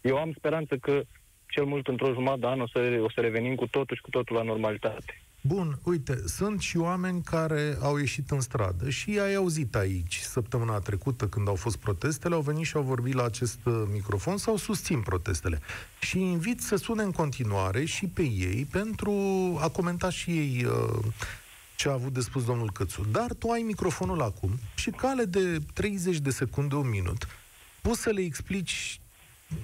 Eu 0.00 0.16
am 0.16 0.32
speranță 0.36 0.76
că 0.76 1.02
cel 1.46 1.64
mult 1.64 1.86
într-o 1.86 2.12
jumătate 2.12 2.40
de 2.40 2.46
an 2.46 2.60
o 2.60 2.66
să, 2.66 2.98
o 3.02 3.10
să 3.10 3.20
revenim 3.20 3.54
cu 3.54 3.66
totul 3.66 3.96
și 3.96 4.02
cu 4.02 4.10
totul 4.10 4.36
la 4.36 4.42
normalitate. 4.42 5.20
Bun, 5.46 5.78
uite, 5.82 6.22
sunt 6.26 6.60
și 6.60 6.76
oameni 6.76 7.22
care 7.22 7.78
au 7.80 7.96
ieșit 7.96 8.30
în 8.30 8.40
stradă 8.40 8.90
și 8.90 9.18
ai 9.18 9.34
auzit 9.34 9.74
aici 9.74 10.18
săptămâna 10.18 10.78
trecută 10.78 11.26
când 11.26 11.48
au 11.48 11.54
fost 11.54 11.76
protestele, 11.76 12.34
au 12.34 12.40
venit 12.40 12.66
și 12.66 12.76
au 12.76 12.82
vorbit 12.82 13.14
la 13.14 13.24
acest 13.24 13.58
uh, 13.64 13.82
microfon 13.92 14.36
sau 14.36 14.56
susțin 14.56 15.00
protestele. 15.00 15.60
Și 16.00 16.20
invit 16.20 16.60
să 16.60 16.76
sune 16.76 17.02
în 17.02 17.10
continuare 17.10 17.84
și 17.84 18.06
pe 18.06 18.22
ei 18.22 18.66
pentru 18.70 19.12
a 19.60 19.68
comenta 19.68 20.10
și 20.10 20.30
ei 20.30 20.64
uh, 20.64 21.04
ce 21.76 21.88
a 21.88 21.92
avut 21.92 22.12
de 22.12 22.20
spus 22.20 22.44
domnul 22.44 22.70
Cățu. 22.72 23.06
Dar 23.10 23.32
tu 23.32 23.48
ai 23.48 23.62
microfonul 23.62 24.22
acum 24.22 24.50
și 24.74 24.90
cale 24.90 25.24
de 25.24 25.58
30 25.74 26.18
de 26.18 26.30
secunde, 26.30 26.74
un 26.74 26.88
minut, 26.88 27.26
poți 27.82 28.00
să 28.00 28.10
le 28.10 28.20
explici 28.20 29.00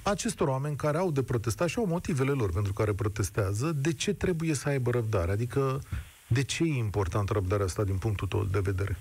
acestor 0.03 0.47
oameni 0.47 0.75
care 0.75 0.97
au 0.97 1.11
de 1.11 1.23
protestat 1.23 1.67
și 1.67 1.77
au 1.77 1.85
motivele 1.85 2.31
lor 2.31 2.51
pentru 2.51 2.73
care 2.73 2.93
protestează, 2.93 3.71
de 3.71 3.93
ce 3.93 4.13
trebuie 4.13 4.53
să 4.53 4.69
aibă 4.69 4.91
răbdare? 4.91 5.31
Adică, 5.31 5.81
de 6.27 6.43
ce 6.43 6.63
e 6.63 6.77
important 6.77 7.29
răbdarea 7.29 7.65
asta 7.65 7.83
din 7.83 7.97
punctul 7.97 8.27
tău 8.27 8.43
de 8.43 8.59
vedere? 8.59 8.97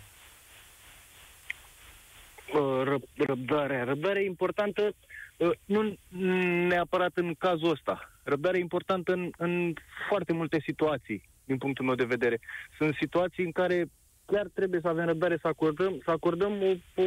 Răb- 2.84 3.26
răbdarea. 3.26 3.84
Răbdarea 3.84 4.22
e 4.22 4.26
importantă 4.26 4.94
ă, 5.40 5.52
nu 5.64 5.96
neapărat 6.66 7.10
în 7.14 7.34
cazul 7.38 7.70
ăsta. 7.70 8.10
Răbdarea 8.22 8.58
e 8.58 8.62
importantă 8.62 9.12
în, 9.12 9.30
în 9.36 9.74
foarte 10.08 10.32
multe 10.32 10.60
situații, 10.64 11.22
din 11.44 11.58
punctul 11.58 11.84
meu 11.84 11.94
de 11.94 12.04
vedere. 12.04 12.40
Sunt 12.76 12.94
situații 12.94 13.44
în 13.44 13.52
care 13.52 13.86
chiar 14.26 14.46
trebuie 14.54 14.80
să 14.80 14.88
avem 14.88 15.06
răbdare 15.06 15.38
să 15.40 15.48
acordăm, 15.48 16.00
să 16.04 16.10
acordăm 16.10 16.52
o, 16.62 17.02
o, 17.02 17.06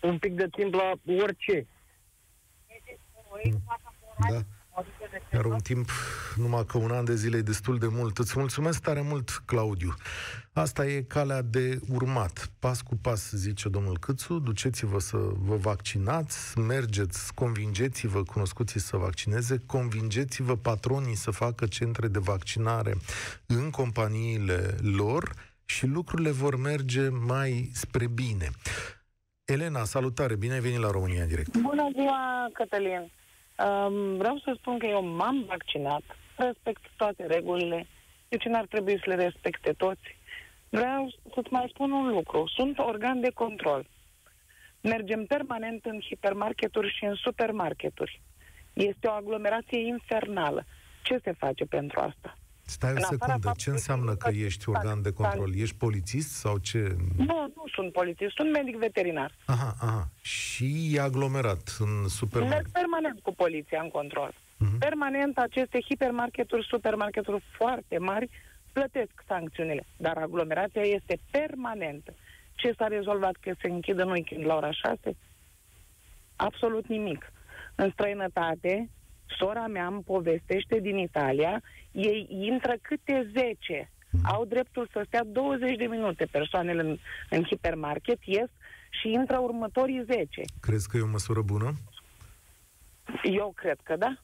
un 0.00 0.18
pic 0.18 0.34
de 0.34 0.48
timp 0.50 0.74
la 0.74 0.92
orice. 1.22 1.66
Da. 4.30 4.40
Iar 5.32 5.44
un 5.44 5.58
timp, 5.58 5.90
numai 6.36 6.64
că 6.64 6.78
un 6.78 6.90
an 6.90 7.04
de 7.04 7.14
zile 7.14 7.36
e 7.36 7.42
destul 7.42 7.78
de 7.78 7.86
mult. 7.90 8.18
Îți 8.18 8.38
mulțumesc 8.38 8.82
tare 8.82 9.00
mult, 9.00 9.42
Claudiu. 9.44 9.94
Asta 10.52 10.86
e 10.86 11.02
calea 11.02 11.42
de 11.42 11.80
urmat. 11.88 12.50
Pas 12.58 12.82
cu 12.82 12.96
pas, 12.96 13.30
zice 13.30 13.68
domnul 13.68 13.98
Câțu, 13.98 14.38
duceți-vă 14.38 14.98
să 14.98 15.16
vă 15.16 15.56
vaccinați, 15.56 16.58
mergeți, 16.58 17.34
convingeți-vă 17.34 18.22
cunoscuții 18.22 18.80
să 18.80 18.96
vaccineze, 18.96 19.62
convingeți-vă 19.66 20.56
patronii 20.56 21.14
să 21.14 21.30
facă 21.30 21.66
centre 21.66 22.08
de 22.08 22.18
vaccinare 22.18 22.94
în 23.46 23.70
companiile 23.70 24.76
lor 24.80 25.32
și 25.64 25.86
lucrurile 25.86 26.30
vor 26.30 26.56
merge 26.56 27.08
mai 27.08 27.70
spre 27.72 28.06
bine. 28.06 28.50
Elena, 29.44 29.84
salutare, 29.84 30.36
bine 30.36 30.52
ai 30.52 30.60
venit 30.60 30.78
la 30.78 30.90
România 30.90 31.24
Direct. 31.24 31.56
Bună 31.56 31.88
ziua, 31.92 32.48
Cătălin. 32.52 33.12
Um, 33.58 34.16
vreau 34.16 34.38
să 34.38 34.56
spun 34.56 34.78
că 34.78 34.86
eu 34.86 35.04
m-am 35.04 35.44
vaccinat, 35.46 36.02
respect 36.36 36.82
toate 36.96 37.26
regulile, 37.26 37.86
de 38.28 38.36
ce 38.36 38.48
n-ar 38.48 38.66
trebui 38.66 38.98
să 38.98 39.04
le 39.06 39.14
respecte 39.14 39.72
toți? 39.72 40.16
Vreau 40.68 41.12
să-ți 41.34 41.52
mai 41.52 41.66
spun 41.68 41.90
un 41.90 42.08
lucru. 42.08 42.46
Sunt 42.46 42.78
organ 42.78 43.20
de 43.20 43.30
control. 43.30 43.86
Mergem 44.80 45.26
permanent 45.26 45.84
în 45.84 46.00
hipermarketuri 46.00 46.94
și 46.96 47.04
în 47.04 47.14
supermarketuri. 47.14 48.20
Este 48.72 49.06
o 49.06 49.10
aglomerație 49.12 49.78
infernală. 49.78 50.64
Ce 51.02 51.20
se 51.22 51.32
face 51.32 51.64
pentru 51.64 52.00
asta? 52.00 52.36
Stai 52.68 52.92
o 52.92 53.00
secundă, 53.00 53.52
ce 53.56 53.70
înseamnă 53.70 54.14
că 54.14 54.30
ești 54.34 54.68
organ 54.68 55.02
de 55.02 55.12
control? 55.12 55.52
Ești 55.56 55.76
polițist 55.76 56.30
sau 56.30 56.58
ce? 56.58 56.96
Nu, 57.16 57.52
nu 57.54 57.64
sunt 57.74 57.92
polițist, 57.92 58.34
sunt 58.34 58.50
medic 58.52 58.76
veterinar. 58.76 59.34
Aha, 59.44 59.76
aha. 59.80 60.08
Și 60.20 60.90
e 60.92 61.00
aglomerat 61.00 61.76
în 61.78 62.08
supermarket? 62.08 62.62
Merg 62.62 62.72
permanent 62.72 63.20
cu 63.20 63.34
poliția 63.34 63.80
în 63.82 63.88
control. 63.88 64.32
Uh-huh. 64.32 64.78
Permanent 64.78 65.38
aceste 65.38 65.80
hipermarketuri, 65.88 66.66
supermarketuri 66.68 67.42
foarte 67.56 67.98
mari 67.98 68.28
plătesc 68.72 69.24
sancțiunile, 69.26 69.86
dar 69.96 70.16
aglomerația 70.16 70.82
este 70.82 71.20
permanentă. 71.30 72.14
Ce 72.54 72.72
s-a 72.76 72.86
rezolvat 72.86 73.36
că 73.40 73.52
se 73.60 73.68
închidă 73.68 74.02
în 74.02 74.10
weekend 74.10 74.44
la 74.44 74.54
ora 74.54 74.72
6? 74.72 75.16
Absolut 76.36 76.86
nimic. 76.88 77.32
În 77.74 77.90
străinătate, 77.90 78.90
sora 79.38 79.66
mea 79.66 79.86
îmi 79.86 80.02
povestește 80.02 80.80
din 80.80 80.96
Italia, 80.96 81.62
ei 81.92 82.26
intră 82.30 82.74
câte 82.82 83.30
10. 83.32 83.90
Au 84.24 84.44
dreptul 84.44 84.88
să 84.92 85.02
stea 85.06 85.24
20 85.24 85.76
de 85.76 85.84
minute 85.84 86.24
persoanele 86.30 86.80
în, 86.80 86.98
în 87.30 87.42
hipermarket, 87.42 88.18
ies 88.24 88.48
și 88.90 89.10
intră 89.12 89.38
următorii 89.38 90.04
10. 90.06 90.26
Crezi 90.60 90.88
că 90.88 90.96
e 90.96 91.00
o 91.00 91.06
măsură 91.06 91.42
bună? 91.42 91.72
Eu 93.22 93.52
cred 93.56 93.78
că 93.82 93.96
da. 93.96 94.18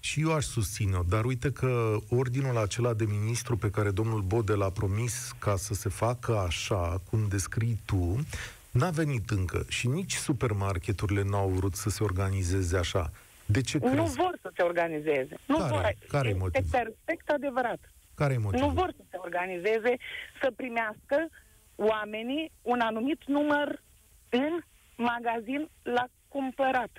Și 0.00 0.20
eu 0.20 0.34
aș 0.34 0.44
susține-o, 0.44 1.02
dar 1.02 1.24
uite 1.24 1.52
că 1.52 1.96
ordinul 2.08 2.56
acela 2.56 2.94
de 2.94 3.04
ministru 3.04 3.56
pe 3.56 3.70
care 3.70 3.90
domnul 3.90 4.20
Bode 4.20 4.52
l-a 4.52 4.70
promis 4.70 5.34
ca 5.38 5.56
să 5.56 5.74
se 5.74 5.88
facă 5.88 6.36
așa, 6.36 7.02
cum 7.10 7.28
descrii 7.28 7.78
tu, 7.84 8.18
n-a 8.70 8.90
venit 8.90 9.30
încă 9.30 9.64
și 9.68 9.88
nici 9.88 10.14
supermarketurile 10.14 11.22
n-au 11.22 11.48
vrut 11.48 11.74
să 11.74 11.90
se 11.90 12.02
organizeze 12.02 12.76
așa. 12.76 13.10
De 13.50 13.60
ce 13.60 13.78
crezi? 13.78 13.94
Nu 13.94 14.04
vor 14.04 14.38
să 14.42 14.50
se 14.56 14.62
organizeze. 14.62 15.36
Nu 15.46 15.56
care, 15.56 15.70
vor. 15.70 15.94
Care 16.08 16.28
este 16.28 16.40
motiv? 16.40 16.70
perfect 16.70 17.30
adevărat. 17.30 17.92
Care 18.14 18.32
e 18.32 18.38
motivul? 18.38 18.66
Nu 18.66 18.72
vor 18.72 18.92
să 18.96 19.02
se 19.10 19.16
organizeze, 19.16 19.96
să 20.42 20.50
primească 20.56 21.28
oamenii 21.76 22.52
un 22.62 22.80
anumit 22.80 23.24
număr 23.26 23.82
în 24.28 24.60
magazin 24.96 25.68
la 25.82 26.04
cumpărat. 26.28 26.90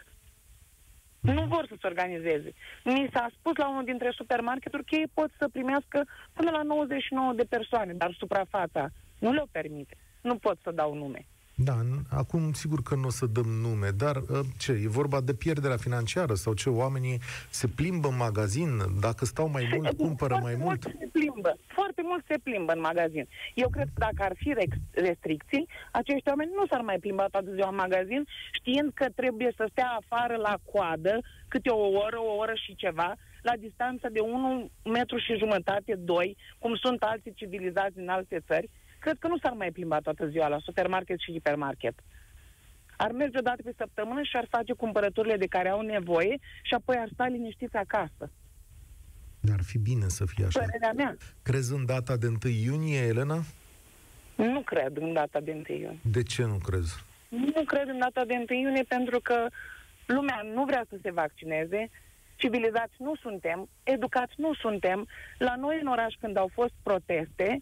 Mm. 1.19 1.33
Nu 1.33 1.45
vor 1.45 1.65
să 1.67 1.75
se 1.81 1.87
organizeze. 1.87 2.53
Mi 2.83 3.09
s-a 3.13 3.29
spus 3.39 3.55
la 3.55 3.69
unul 3.69 3.83
dintre 3.83 4.11
supermarketuri 4.15 4.85
că 4.85 4.95
ei 4.95 5.11
pot 5.13 5.29
să 5.37 5.47
primească 5.47 6.07
până 6.33 6.51
la 6.51 6.61
99 6.61 7.33
de 7.33 7.43
persoane, 7.43 7.93
dar 7.93 8.15
suprafața 8.17 8.89
nu 9.19 9.31
le-o 9.31 9.45
permite. 9.51 9.97
Nu 10.21 10.37
pot 10.37 10.57
să 10.63 10.71
dau 10.71 10.93
nume. 10.93 11.27
Da, 11.63 11.77
acum 12.09 12.53
sigur 12.53 12.81
că 12.81 12.95
nu 12.95 13.07
o 13.07 13.09
să 13.09 13.25
dăm 13.25 13.47
nume, 13.47 13.89
dar 13.89 14.15
ă, 14.15 14.41
ce, 14.57 14.71
e 14.71 14.87
vorba 14.87 15.21
de 15.21 15.33
pierderea 15.33 15.77
financiară 15.77 16.33
sau 16.33 16.53
ce, 16.53 16.69
oamenii 16.69 17.19
se 17.49 17.67
plimbă 17.67 18.07
în 18.07 18.15
magazin, 18.15 18.69
dacă 19.01 19.25
stau 19.25 19.49
mai 19.49 19.67
se, 19.69 19.75
mult, 19.75 19.97
cumpără 19.97 20.39
mai 20.41 20.55
mult? 20.55 20.83
mult? 20.83 20.95
se 20.99 21.09
plimbă, 21.11 21.57
foarte 21.67 22.01
mult 22.03 22.23
se 22.27 22.37
plimbă 22.43 22.71
în 22.71 22.79
magazin. 22.79 23.27
Eu 23.53 23.69
cred 23.69 23.87
că 23.93 23.99
dacă 24.07 24.23
ar 24.29 24.33
fi 24.37 24.55
restricții, 24.91 25.67
acești 25.91 26.27
oameni 26.27 26.51
nu 26.55 26.65
s-ar 26.67 26.81
mai 26.81 26.97
plimba 26.99 27.25
toată 27.31 27.53
ziua 27.53 27.69
în 27.69 27.75
magazin, 27.75 28.27
știind 28.51 28.91
că 28.93 29.05
trebuie 29.15 29.53
să 29.55 29.67
stea 29.71 29.99
afară 30.01 30.35
la 30.35 30.57
coadă 30.71 31.19
câte 31.47 31.69
o 31.69 31.87
oră, 31.87 32.19
o 32.19 32.35
oră 32.35 32.53
și 32.65 32.75
ceva, 32.75 33.15
la 33.41 33.53
distanță 33.55 34.09
de 34.11 34.19
1 34.19 34.69
metru 34.83 35.17
și 35.17 35.37
jumătate, 35.37 35.95
2, 35.95 36.37
cum 36.59 36.75
sunt 36.75 37.01
alții 37.01 37.33
civilizați 37.33 37.97
în 37.97 38.07
alte 38.07 38.43
țări, 38.47 38.69
cred 38.99 39.17
că 39.19 39.27
nu 39.27 39.37
s-ar 39.37 39.51
mai 39.51 39.71
plimba 39.71 39.99
toată 39.99 40.27
ziua 40.27 40.47
la 40.47 40.59
supermarket 40.59 41.19
și 41.19 41.31
hipermarket. 41.31 41.93
Ar 42.97 43.11
merge 43.11 43.37
o 43.37 43.41
dată 43.41 43.61
pe 43.63 43.73
săptămână 43.77 44.21
și 44.23 44.37
ar 44.37 44.47
face 44.49 44.73
cumpărăturile 44.73 45.37
de 45.37 45.45
care 45.45 45.69
au 45.69 45.81
nevoie 45.81 46.37
și 46.63 46.73
apoi 46.73 46.95
ar 46.97 47.09
sta 47.13 47.27
liniștiți 47.27 47.75
acasă. 47.75 48.31
Ar 49.51 49.61
fi 49.63 49.77
bine 49.77 50.07
să 50.07 50.25
fie 50.25 50.45
așa. 50.45 50.59
Părerea 50.59 50.91
mea. 50.95 51.17
Crezi 51.43 51.73
în 51.73 51.85
data 51.85 52.17
de 52.17 52.27
1 52.27 52.37
iunie, 52.63 52.99
Elena? 52.99 53.43
Nu 54.35 54.61
cred 54.61 54.97
în 54.97 55.13
data 55.13 55.39
de 55.39 55.51
1 55.51 55.63
iunie. 55.67 55.99
De 56.01 56.23
ce 56.23 56.43
nu 56.43 56.57
crezi? 56.57 57.03
Nu 57.29 57.63
cred 57.65 57.87
în 57.87 57.99
data 57.99 58.25
de 58.25 58.45
1 58.49 58.59
iunie 58.59 58.83
pentru 58.83 59.19
că 59.19 59.47
lumea 60.05 60.41
nu 60.53 60.65
vrea 60.65 60.85
să 60.89 60.97
se 61.01 61.11
vaccineze, 61.11 61.89
civilizați 62.35 62.93
nu 62.97 63.15
suntem, 63.15 63.69
educați 63.83 64.33
nu 64.37 64.53
suntem. 64.53 65.07
La 65.37 65.55
noi 65.55 65.79
în 65.81 65.87
oraș 65.87 66.13
când 66.19 66.37
au 66.37 66.49
fost 66.53 66.73
proteste, 66.83 67.61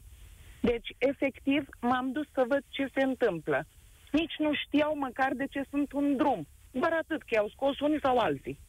deci 0.61 0.89
efectiv 0.97 1.67
m-am 1.79 2.11
dus 2.11 2.25
să 2.33 2.45
văd 2.47 2.63
ce 2.67 2.89
se 2.93 3.03
întâmplă. 3.03 3.65
Nici 4.11 4.35
nu 4.37 4.53
știau 4.53 4.97
măcar 4.97 5.33
de 5.33 5.45
ce 5.45 5.63
sunt 5.69 5.91
un 5.91 6.15
drum. 6.15 6.47
Doar 6.71 6.93
atât 6.93 7.21
că 7.21 7.27
i-au 7.31 7.49
scos 7.49 7.79
unii 7.79 7.99
sau 8.01 8.17
alții. 8.17 8.59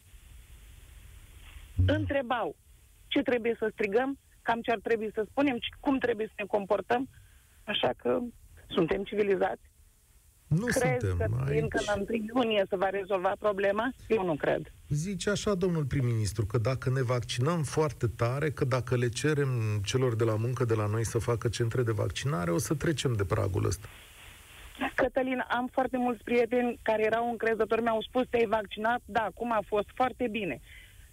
Întrebau 1.87 2.55
ce 3.07 3.21
trebuie 3.21 3.55
să 3.59 3.69
strigăm, 3.71 4.17
cam 4.41 4.61
ce 4.61 4.71
ar 4.71 4.79
trebui 4.83 5.09
să 5.13 5.25
spunem, 5.29 5.57
cum 5.79 5.97
trebuie 5.97 6.27
să 6.27 6.33
ne 6.37 6.45
comportăm. 6.45 7.09
Așa 7.63 7.93
că 7.97 8.19
suntem 8.67 9.03
civilizați. 9.03 9.61
Nu 10.49 10.65
Crezi 10.65 11.07
suntem 11.07 11.17
că 11.17 11.43
aici. 11.47 11.61
încă 11.61 11.79
la 11.85 11.93
1 11.93 12.05
iunie 12.33 12.65
se 12.69 12.75
va 12.75 12.89
rezolva 12.89 13.33
problema? 13.39 13.93
Eu 14.07 14.25
nu 14.25 14.35
cred. 14.35 14.73
Zice 14.87 15.29
așa, 15.29 15.53
domnul 15.55 15.85
prim-ministru, 15.85 16.45
că 16.45 16.57
dacă 16.57 16.89
ne 16.89 17.01
vaccinăm 17.01 17.63
foarte 17.63 18.07
tare, 18.07 18.51
că 18.51 18.65
dacă 18.65 18.95
le 18.95 19.09
cerem 19.09 19.49
celor 19.83 20.15
de 20.15 20.23
la 20.23 20.35
muncă 20.35 20.65
de 20.65 20.73
la 20.73 20.85
noi 20.85 21.05
să 21.05 21.17
facă 21.17 21.47
centre 21.47 21.83
de 21.83 21.91
vaccinare, 21.91 22.51
o 22.51 22.57
să 22.57 22.73
trecem 22.73 23.13
de 23.13 23.25
pragul 23.25 23.65
ăsta. 23.65 23.87
Cătălin, 24.95 25.43
am 25.49 25.69
foarte 25.71 25.97
mulți 25.97 26.23
prieteni 26.23 26.79
care 26.81 27.03
erau 27.05 27.29
încrezători, 27.29 27.81
mi-au 27.81 28.01
spus, 28.01 28.23
te-ai 28.29 28.45
vaccinat? 28.47 29.01
Da, 29.05 29.21
acum 29.21 29.51
a 29.51 29.63
fost 29.67 29.87
foarte 29.95 30.27
bine. 30.31 30.59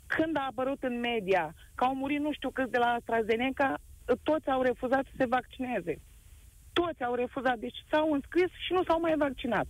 Când 0.07 0.37
a 0.37 0.47
apărut 0.51 0.83
în 0.83 1.01
media 1.01 1.55
că 1.75 1.85
au 1.85 1.95
murit 1.95 2.21
nu 2.21 2.33
știu 2.33 2.51
câți 2.51 2.71
de 2.71 2.79
la 2.79 2.87
AstraZeneca, 2.87 3.79
toți 4.23 4.49
au 4.49 4.63
refuzat 4.63 5.05
să 5.05 5.13
se 5.17 5.27
vaccineze. 5.27 6.01
Toți 6.79 7.03
au 7.03 7.15
refuzat, 7.15 7.59
deci 7.59 7.85
s-au 7.91 8.13
înscris 8.13 8.51
și 8.65 8.73
nu 8.73 8.83
s-au 8.85 9.01
mai 9.01 9.15
vaccinat. 9.17 9.67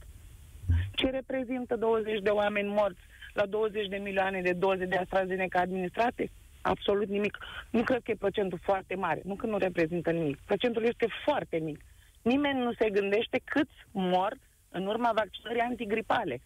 Ce 0.93 1.11
reprezintă 1.11 1.77
20 1.77 2.23
de 2.23 2.31
oameni 2.31 2.69
morți 2.69 3.05
la 3.33 3.47
20 3.47 3.89
de 3.89 3.97
milioane 3.97 4.41
de 4.41 4.53
doze 4.53 4.85
de 4.85 4.97
AstraZeneca 4.97 5.61
administrate? 5.61 6.31
Absolut 6.61 7.09
nimic. 7.09 7.39
Nu 7.71 7.83
cred 7.83 8.03
că 8.03 8.11
e 8.11 8.25
procentul 8.27 8.59
foarte 8.63 8.95
mare. 8.95 9.21
Nu 9.25 9.35
că 9.35 9.47
nu 9.47 9.57
reprezintă 9.59 10.11
nimic. 10.11 10.39
Procentul 10.45 10.83
este 10.83 11.07
foarte 11.25 11.57
mic. 11.59 11.81
Nimeni 12.23 12.59
nu 12.59 12.73
se 12.73 12.91
gândește 12.91 13.41
câți 13.45 13.77
mor 13.91 14.37
în 14.69 14.87
urma 14.87 15.11
vaccinării 15.15 15.61
antigripale. 15.61 16.41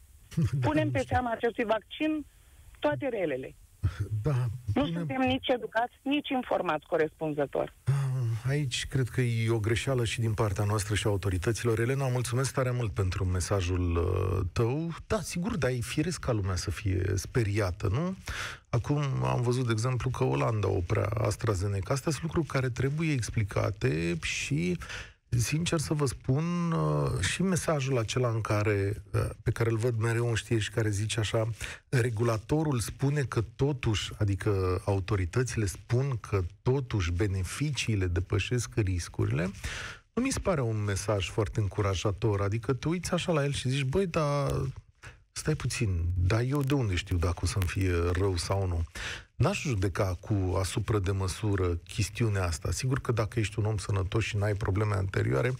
Punem 0.66 0.90
pe 0.90 1.04
seama 1.06 1.30
acestui 1.30 1.64
vaccin 1.64 2.26
toate 2.78 3.08
relele. 3.08 3.54
Da, 4.22 4.44
Nu 4.74 4.84
bine, 4.84 4.98
suntem 4.98 5.20
nici 5.20 5.48
educați, 5.48 5.94
nici 6.02 6.28
informați 6.28 6.86
corespunzător. 6.86 7.74
Aici 8.46 8.86
cred 8.86 9.08
că 9.08 9.20
e 9.20 9.50
o 9.50 9.58
greșeală 9.58 10.04
și 10.04 10.20
din 10.20 10.32
partea 10.32 10.64
noastră 10.64 10.94
și 10.94 11.06
a 11.06 11.10
autorităților. 11.10 11.78
Elena, 11.78 12.08
mulțumesc 12.08 12.52
tare 12.52 12.70
mult 12.70 12.92
pentru 12.92 13.24
mesajul 13.24 13.96
uh, 13.96 14.46
tău. 14.52 14.94
Da, 15.06 15.20
sigur, 15.20 15.56
dar 15.56 15.70
e 15.70 15.78
firesc 15.80 16.20
ca 16.20 16.32
lumea 16.32 16.56
să 16.56 16.70
fie 16.70 17.12
speriată, 17.14 17.88
nu? 17.92 18.16
Acum 18.70 19.02
am 19.24 19.42
văzut, 19.42 19.66
de 19.66 19.72
exemplu, 19.72 20.10
că 20.10 20.24
Olanda 20.24 20.68
oprea 20.68 21.06
AstraZeneca. 21.06 21.94
Astea 21.94 22.12
sunt 22.12 22.24
lucruri 22.24 22.46
care 22.46 22.68
trebuie 22.68 23.12
explicate 23.12 24.18
și 24.22 24.78
Sincer 25.28 25.78
să 25.78 25.94
vă 25.94 26.06
spun, 26.06 26.72
uh, 26.72 27.20
și 27.20 27.42
mesajul 27.42 27.98
acela 27.98 28.28
în 28.28 28.40
care, 28.40 29.02
uh, 29.12 29.28
pe 29.42 29.50
care 29.50 29.70
îl 29.70 29.76
văd 29.76 29.98
mereu 29.98 30.28
în 30.28 30.34
știri 30.34 30.60
și 30.60 30.70
care 30.70 30.90
zice 30.90 31.20
așa, 31.20 31.50
regulatorul 31.88 32.80
spune 32.80 33.22
că 33.22 33.40
totuși, 33.56 34.12
adică 34.18 34.82
autoritățile 34.84 35.66
spun 35.66 36.16
că 36.16 36.42
totuși 36.62 37.12
beneficiile 37.12 38.06
depășesc 38.06 38.70
riscurile, 38.74 39.50
nu 40.12 40.22
mi 40.22 40.32
se 40.32 40.38
pare 40.38 40.60
un 40.60 40.84
mesaj 40.84 41.28
foarte 41.30 41.60
încurajator. 41.60 42.40
Adică 42.40 42.72
te 42.72 42.88
uiți 42.88 43.12
așa 43.12 43.32
la 43.32 43.44
el 43.44 43.52
și 43.52 43.68
zici, 43.68 43.84
băi, 43.84 44.06
dar 44.06 44.50
stai 45.32 45.54
puțin, 45.54 46.04
dar 46.16 46.40
eu 46.40 46.62
de 46.62 46.74
unde 46.74 46.94
știu 46.94 47.16
dacă 47.16 47.38
o 47.42 47.46
să-mi 47.46 47.66
fie 47.66 47.92
rău 48.12 48.36
sau 48.36 48.66
nu? 48.66 48.84
N-aș 49.38 49.62
judeca 49.62 50.16
cu 50.20 50.56
asupra 50.56 50.98
de 50.98 51.10
măsură 51.10 51.74
chestiunea 51.74 52.44
asta. 52.44 52.70
Sigur 52.70 53.00
că 53.00 53.12
dacă 53.12 53.38
ești 53.38 53.58
un 53.58 53.64
om 53.64 53.76
sănătos 53.76 54.24
și 54.24 54.36
n-ai 54.36 54.54
probleme 54.54 54.94
anterioare, 54.94 55.54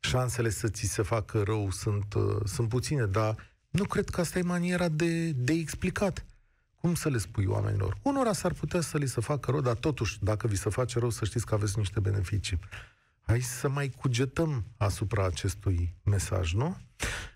șansele 0.00 0.50
să 0.50 0.68
ți 0.68 0.84
se 0.86 1.02
facă 1.02 1.42
rău 1.42 1.70
sunt, 1.70 2.14
uh, 2.14 2.36
sunt 2.44 2.68
puține, 2.68 3.06
dar 3.06 3.36
nu 3.70 3.84
cred 3.84 4.08
că 4.08 4.20
asta 4.20 4.38
e 4.38 4.42
maniera 4.42 4.88
de, 4.88 5.30
de 5.30 5.52
explicat. 5.52 6.24
Cum 6.80 6.94
să 6.94 7.08
le 7.08 7.18
spui 7.18 7.44
oamenilor? 7.44 7.98
Unora 8.02 8.32
s-ar 8.32 8.52
putea 8.52 8.80
să 8.80 8.98
li 8.98 9.06
se 9.06 9.20
facă 9.20 9.50
rău, 9.50 9.60
dar 9.60 9.74
totuși, 9.74 10.18
dacă 10.20 10.46
vi 10.46 10.56
se 10.56 10.70
face 10.70 10.98
rău, 10.98 11.10
să 11.10 11.24
știți 11.24 11.46
că 11.46 11.54
aveți 11.54 11.78
niște 11.78 12.00
beneficii. 12.00 12.58
Hai 13.20 13.40
să 13.40 13.68
mai 13.68 13.88
cugetăm 13.88 14.64
asupra 14.76 15.24
acestui 15.24 15.94
mesaj, 16.04 16.52
nu? 16.52 16.76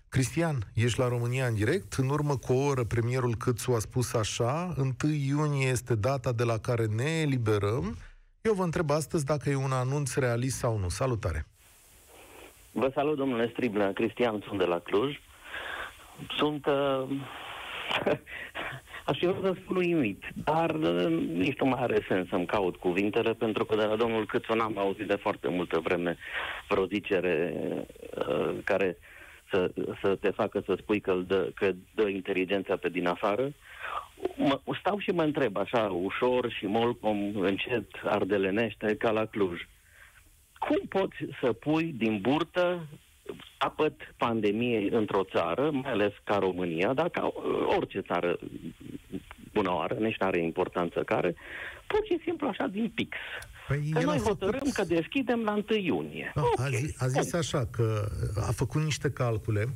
Cristian, 0.09 0.55
ești 0.73 0.99
la 0.99 1.07
România 1.07 1.45
în 1.45 1.53
direct. 1.53 1.93
În 1.93 2.09
urmă 2.09 2.37
cu 2.37 2.53
o 2.53 2.65
oră, 2.65 2.83
premierul 2.83 3.35
Câțu 3.35 3.71
a 3.71 3.79
spus 3.79 4.13
așa, 4.13 4.73
1 4.77 4.93
iunie 5.27 5.67
este 5.67 5.95
data 5.95 6.31
de 6.31 6.43
la 6.43 6.57
care 6.57 6.85
ne 6.85 7.21
eliberăm. 7.21 7.97
Eu 8.41 8.53
vă 8.53 8.63
întreb 8.63 8.89
astăzi 8.89 9.25
dacă 9.25 9.49
e 9.49 9.55
un 9.55 9.71
anunț 9.71 10.15
realist 10.15 10.57
sau 10.57 10.77
nu. 10.77 10.89
Salutare! 10.89 11.45
Vă 12.71 12.91
salut, 12.93 13.17
domnule 13.17 13.49
Striblea. 13.51 13.93
Cristian, 13.93 14.43
sunt 14.47 14.59
de 14.59 14.65
la 14.65 14.79
Cluj. 14.79 15.19
Sunt... 16.37 16.65
Uh, 16.65 17.07
aș 19.09 19.17
fi 19.17 19.25
vrut 19.25 19.43
să 19.43 19.61
spun 19.61 19.75
uimit, 19.75 20.23
dar 20.33 20.69
uh, 20.69 21.07
nici 21.33 21.59
nu 21.59 21.67
mai 21.67 21.81
are 21.81 22.05
sens 22.07 22.27
să-mi 22.29 22.45
caut 22.45 22.75
cuvintele, 22.75 23.33
pentru 23.33 23.65
că 23.65 23.75
de 23.75 23.85
la 23.85 23.95
domnul 23.95 24.25
Câțu 24.25 24.53
n-am 24.53 24.77
auzit 24.77 25.07
de 25.07 25.15
foarte 25.15 25.47
multă 25.47 25.79
vreme 25.79 26.17
vreo 26.67 26.85
zicere 26.85 27.53
uh, 28.27 28.55
care 28.63 28.97
să, 29.49 29.71
să 30.01 30.15
te 30.15 30.29
facă 30.29 30.63
să 30.65 30.77
spui 30.79 30.99
că, 30.99 31.11
îl 31.11 31.23
dă, 31.23 31.49
că 31.55 31.71
dă 31.95 32.07
inteligența 32.07 32.75
pe 32.75 32.89
din 32.89 33.07
afară. 33.07 33.53
Mă, 34.35 34.59
stau 34.79 34.99
și 34.99 35.09
mă 35.09 35.23
întreb 35.23 35.57
așa, 35.57 35.81
ușor 35.83 36.51
și 36.51 36.65
molcom, 36.65 37.35
încet, 37.35 37.87
ardelenește, 38.03 38.95
ca 38.95 39.11
la 39.11 39.25
Cluj 39.25 39.61
cum 40.59 40.77
poți 40.89 41.15
să 41.41 41.53
pui 41.53 41.93
din 41.97 42.19
burtă 42.21 42.87
apăt 43.57 44.13
pandemiei 44.17 44.89
într-o 44.89 45.23
țară, 45.23 45.71
mai 45.71 45.91
ales 45.91 46.13
ca 46.23 46.37
România, 46.37 46.93
dar 46.93 47.09
ca 47.09 47.33
orice 47.77 47.99
țară 47.99 48.39
bună 49.53 49.73
oară, 49.73 49.93
nici 49.93 50.17
nu 50.17 50.27
are 50.27 50.39
importanță 50.39 51.03
care, 51.03 51.35
pur 51.87 52.05
și 52.05 52.19
simplu 52.23 52.47
așa 52.47 52.67
din 52.67 52.91
pix. 52.95 53.17
Păi 53.67 53.89
Că 53.93 53.99
el 53.99 54.07
a 54.07 54.11
noi 54.11 54.17
făcut- 54.19 54.39
hotărâm 54.39 54.69
că 54.73 54.83
deschidem 54.83 55.39
la 55.43 55.51
1 55.51 55.77
iunie. 55.77 56.31
Da, 56.35 56.41
Ok. 56.41 56.59
a, 56.59 56.69
zi, 56.69 56.95
a 56.97 57.07
zis 57.07 57.33
așa 57.33 57.67
că 57.71 58.09
a 58.47 58.51
făcut 58.51 58.83
niște 58.83 59.09
calcule 59.09 59.69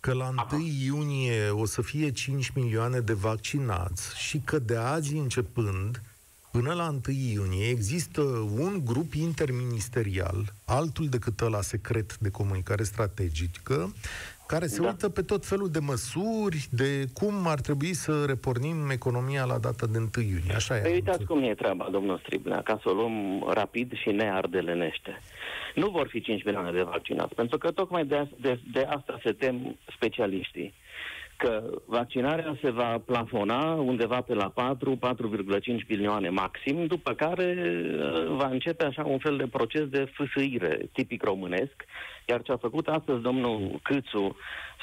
că 0.00 0.12
la 0.12 0.28
1 0.28 0.34
Aha. 0.38 0.56
iunie 0.84 1.48
o 1.50 1.64
să 1.66 1.82
fie 1.82 2.10
5 2.10 2.48
milioane 2.54 3.00
de 3.00 3.12
vaccinați 3.12 4.18
și 4.18 4.38
că 4.44 4.58
de 4.58 4.76
azi 4.76 5.14
începând 5.16 6.02
până 6.50 6.72
la 6.72 6.88
1 6.88 7.00
iunie 7.32 7.68
există 7.68 8.20
un 8.56 8.80
grup 8.84 9.14
interministerial, 9.14 10.52
altul 10.64 11.08
decât 11.08 11.40
ăla 11.40 11.62
secret 11.62 12.16
de 12.18 12.30
comunicare 12.30 12.82
strategică, 12.82 13.94
care 14.46 14.66
se 14.66 14.80
Da. 14.80 14.86
uită 14.86 15.08
pe 15.08 15.22
tot 15.22 15.46
felul 15.46 15.70
de 15.70 15.78
măsuri, 15.78 16.66
de 16.70 17.04
cum 17.14 17.46
ar 17.46 17.60
trebui 17.60 17.94
să 17.94 18.24
repornim 18.26 18.90
economia 18.90 19.44
la 19.44 19.58
data 19.58 19.86
de 19.86 19.98
1 19.98 20.08
iunie. 20.14 20.54
Așa 20.54 20.76
e. 20.76 20.80
Păi 20.80 20.90
anunțul. 20.90 21.10
uitați 21.10 21.24
cum 21.24 21.42
e 21.42 21.54
treaba, 21.54 21.88
domnul 21.90 22.18
Striblea, 22.18 22.62
ca 22.62 22.78
să 22.82 22.88
o 22.88 22.92
luăm 22.92 23.44
rapid 23.52 23.92
și 23.92 24.10
neardelenește. 24.10 25.20
Nu 25.74 25.88
vor 25.90 26.06
fi 26.08 26.20
5 26.20 26.44
milioane 26.44 26.70
de 26.72 26.82
vaccinați, 26.82 27.34
pentru 27.34 27.58
că 27.58 27.70
tocmai 27.70 28.04
de, 28.04 28.28
de, 28.40 28.60
de 28.72 28.80
asta 28.88 29.18
se 29.22 29.32
tem 29.32 29.78
specialiștii. 29.96 30.74
Că 31.36 31.62
vaccinarea 31.84 32.58
se 32.62 32.70
va 32.70 33.02
plafona 33.04 33.74
undeva 33.74 34.20
pe 34.20 34.34
la 34.34 34.48
4, 34.48 34.98
4,5 35.06 35.86
milioane 35.88 36.28
maxim, 36.28 36.86
după 36.86 37.12
care 37.12 37.56
uh, 37.58 38.26
va 38.36 38.46
începe 38.46 38.84
așa 38.84 39.04
un 39.04 39.18
fel 39.18 39.36
de 39.36 39.46
proces 39.46 39.88
de 39.88 40.10
fâsâire 40.14 40.88
tipic 40.92 41.22
românesc, 41.22 41.84
iar 42.26 42.42
ce 42.42 42.52
a 42.52 42.56
făcut 42.56 42.86
astăzi 42.86 43.20
domnul 43.20 43.80
Câțu, 43.82 44.36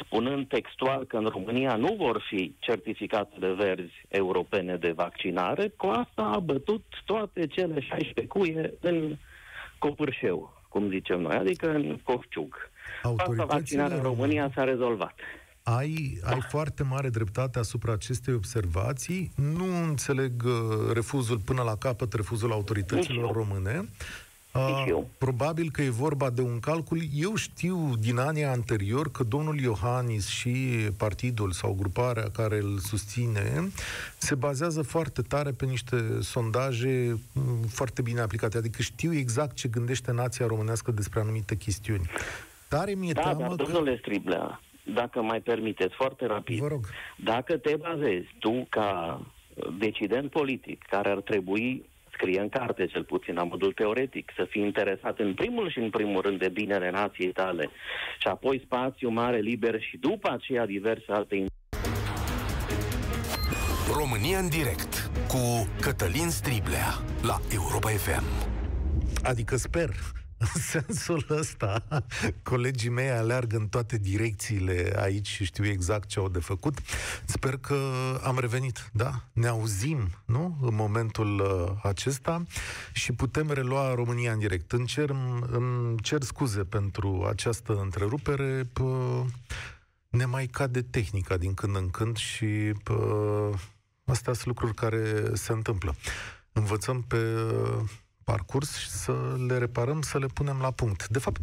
spunând 0.05 0.47
textual 0.47 1.05
că 1.05 1.17
în 1.17 1.25
România 1.25 1.75
nu 1.75 1.95
vor 1.97 2.25
fi 2.29 2.55
certificatele 2.59 3.53
verzi 3.53 4.05
europene 4.07 4.75
de 4.75 4.91
vaccinare, 4.91 5.73
cu 5.77 5.87
asta 5.87 6.21
a 6.21 6.39
bătut 6.39 6.83
toate 7.05 7.47
cele 7.47 7.79
16 7.79 8.27
cuie 8.27 8.73
în 8.79 9.15
copârșeu, 9.77 10.53
cum 10.69 10.89
zicem 10.89 11.21
noi, 11.21 11.35
adică 11.35 11.73
în 11.73 11.99
cofciug. 12.03 12.55
Cu 13.01 13.07
asta 13.07 13.23
Autoritățile 13.23 13.45
vaccinarea 13.45 13.97
în 13.97 14.03
România 14.03 14.51
s-a 14.55 14.63
rezolvat. 14.63 15.13
Ai, 15.63 16.19
ai 16.23 16.45
foarte 16.49 16.83
mare 16.83 17.09
dreptate 17.09 17.59
asupra 17.59 17.93
acestei 17.93 18.33
observații. 18.33 19.31
Nu 19.35 19.83
înțeleg 19.83 20.43
uh, 20.45 20.53
refuzul 20.93 21.37
până 21.37 21.61
la 21.61 21.75
capăt, 21.75 22.13
refuzul 22.13 22.47
Nici 22.47 22.57
autorităților 22.57 23.25
eu. 23.25 23.31
române. 23.31 23.89
Uh, 24.53 25.03
probabil 25.17 25.71
că 25.71 25.81
e 25.81 25.89
vorba 25.89 26.29
de 26.29 26.41
un 26.41 26.59
calcul. 26.59 27.01
Eu 27.13 27.35
știu 27.35 27.93
din 27.99 28.17
anii 28.17 28.43
anterior 28.43 29.11
că 29.11 29.23
domnul 29.23 29.59
Iohannis 29.59 30.27
și 30.27 30.51
partidul 30.97 31.51
sau 31.51 31.75
gruparea 31.79 32.29
care 32.29 32.57
îl 32.57 32.79
susține 32.79 33.71
se 34.17 34.35
bazează 34.35 34.81
foarte 34.81 35.21
tare 35.21 35.51
pe 35.51 35.65
niște 35.65 36.17
sondaje 36.21 37.19
mm, 37.31 37.61
foarte 37.67 38.01
bine 38.01 38.19
aplicate. 38.19 38.57
Adică 38.57 38.81
știu 38.81 39.13
exact 39.13 39.55
ce 39.55 39.67
gândește 39.67 40.11
nația 40.11 40.45
românească 40.45 40.91
despre 40.91 41.19
anumite 41.19 41.55
chestiuni. 41.55 42.09
Tare 42.67 42.93
mi-e 42.93 43.13
da, 43.13 43.21
teamă 43.21 43.39
dar, 43.39 43.55
că... 43.55 43.63
domnule 43.63 43.97
Striblea, 43.97 44.61
dacă 44.83 45.21
mai 45.21 45.41
permiteți, 45.41 45.95
foarte 45.95 46.25
rapid. 46.25 46.59
Vă 46.59 46.67
rog. 46.67 46.85
Dacă 47.17 47.57
te 47.57 47.75
bazezi 47.75 48.27
tu 48.39 48.67
ca 48.69 49.21
decident 49.77 50.29
politic 50.29 50.83
care 50.89 51.09
ar 51.09 51.21
trebui 51.21 51.85
scrie 52.13 52.39
în 52.39 52.49
carte, 52.49 52.85
cel 52.85 53.03
puțin 53.03 53.33
la 53.33 53.43
modul 53.43 53.73
teoretic, 53.73 54.31
să 54.35 54.47
fii 54.49 54.61
interesat 54.61 55.19
în 55.19 55.33
primul 55.33 55.69
și 55.71 55.79
în 55.79 55.89
primul 55.89 56.21
rând 56.21 56.39
de 56.39 56.49
binele 56.49 56.89
nației 56.89 57.31
tale 57.31 57.69
și 58.19 58.27
apoi 58.27 58.61
spațiu 58.65 59.09
mare, 59.09 59.39
liber 59.39 59.81
și 59.81 59.97
după 59.97 60.31
aceea 60.31 60.65
diverse 60.65 61.11
alte 61.11 61.45
România 63.97 64.37
în 64.39 64.49
direct 64.49 65.11
cu 65.27 65.67
Cătălin 65.81 66.29
Striblea 66.29 66.87
la 67.21 67.39
Europa 67.53 67.89
FM. 67.89 68.23
Adică 69.23 69.55
sper 69.55 69.89
în 70.53 70.61
sensul 70.61 71.25
ăsta, 71.29 71.85
colegii 72.43 72.89
mei 72.89 73.09
aleargă 73.09 73.57
în 73.57 73.67
toate 73.67 73.97
direcțiile 73.97 74.93
aici 74.95 75.27
și 75.27 75.45
știu 75.45 75.65
exact 75.65 76.07
ce 76.07 76.19
au 76.19 76.29
de 76.29 76.39
făcut. 76.39 76.79
Sper 77.25 77.57
că 77.57 77.77
am 78.23 78.39
revenit, 78.39 78.89
da? 78.93 79.23
Ne 79.33 79.47
auzim, 79.47 80.09
nu? 80.25 80.57
În 80.61 80.75
momentul 80.75 81.39
uh, 81.39 81.79
acesta 81.83 82.43
și 82.93 83.11
putem 83.11 83.51
relua 83.51 83.93
România 83.93 84.31
în 84.31 84.39
direct. 84.39 84.71
Îmi 84.71 84.85
cer, 84.85 85.09
îmi 85.49 85.97
cer 86.01 86.21
scuze 86.21 86.63
pentru 86.63 87.25
această 87.29 87.79
întrerupere. 87.81 88.69
Pă, 88.73 88.85
ne 90.09 90.25
mai 90.25 90.45
cade 90.45 90.81
tehnica 90.81 91.37
din 91.37 91.53
când 91.53 91.75
în 91.75 91.89
când 91.89 92.17
și 92.17 92.45
pă, 92.83 92.95
astea 94.05 94.33
sunt 94.33 94.45
lucruri 94.45 94.73
care 94.73 95.29
se 95.33 95.51
întâmplă. 95.51 95.95
Învățăm 96.51 97.01
pe 97.01 97.17
parcurs 98.23 98.77
și 98.77 98.89
să 98.89 99.37
le 99.47 99.57
reparăm, 99.57 100.01
să 100.01 100.17
le 100.17 100.25
punem 100.25 100.57
la 100.61 100.71
punct. 100.71 101.07
De 101.07 101.19
fapt, 101.19 101.41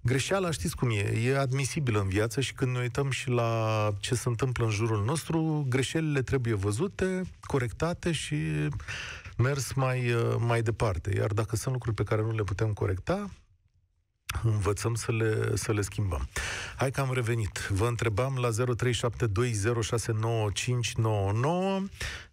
greșeala, 0.00 0.50
știți 0.50 0.76
cum 0.76 0.90
e, 0.90 1.20
e 1.24 1.38
admisibilă 1.38 2.00
în 2.00 2.08
viață 2.08 2.40
și 2.40 2.52
când 2.52 2.72
ne 2.72 2.80
uităm 2.80 3.10
și 3.10 3.28
la 3.28 3.90
ce 4.00 4.14
se 4.14 4.28
întâmplă 4.28 4.64
în 4.64 4.70
jurul 4.70 5.04
nostru, 5.04 5.66
greșelile 5.68 6.22
trebuie 6.22 6.54
văzute, 6.54 7.22
corectate 7.40 8.12
și 8.12 8.36
mers 9.36 9.72
mai, 9.72 10.14
mai 10.38 10.62
departe. 10.62 11.14
Iar 11.16 11.32
dacă 11.32 11.56
sunt 11.56 11.74
lucruri 11.74 11.96
pe 11.96 12.02
care 12.02 12.22
nu 12.22 12.30
le 12.30 12.42
putem 12.42 12.72
corecta, 12.72 13.30
învățăm 14.42 14.94
să 14.94 15.12
le, 15.12 15.56
să 15.56 15.72
le 15.72 15.80
schimbăm. 15.80 16.28
Hai 16.76 16.90
că 16.90 17.00
am 17.00 17.12
revenit. 17.12 17.68
Vă 17.68 17.86
întrebam 17.86 18.36
la 18.36 18.48
0372069599 18.48 18.54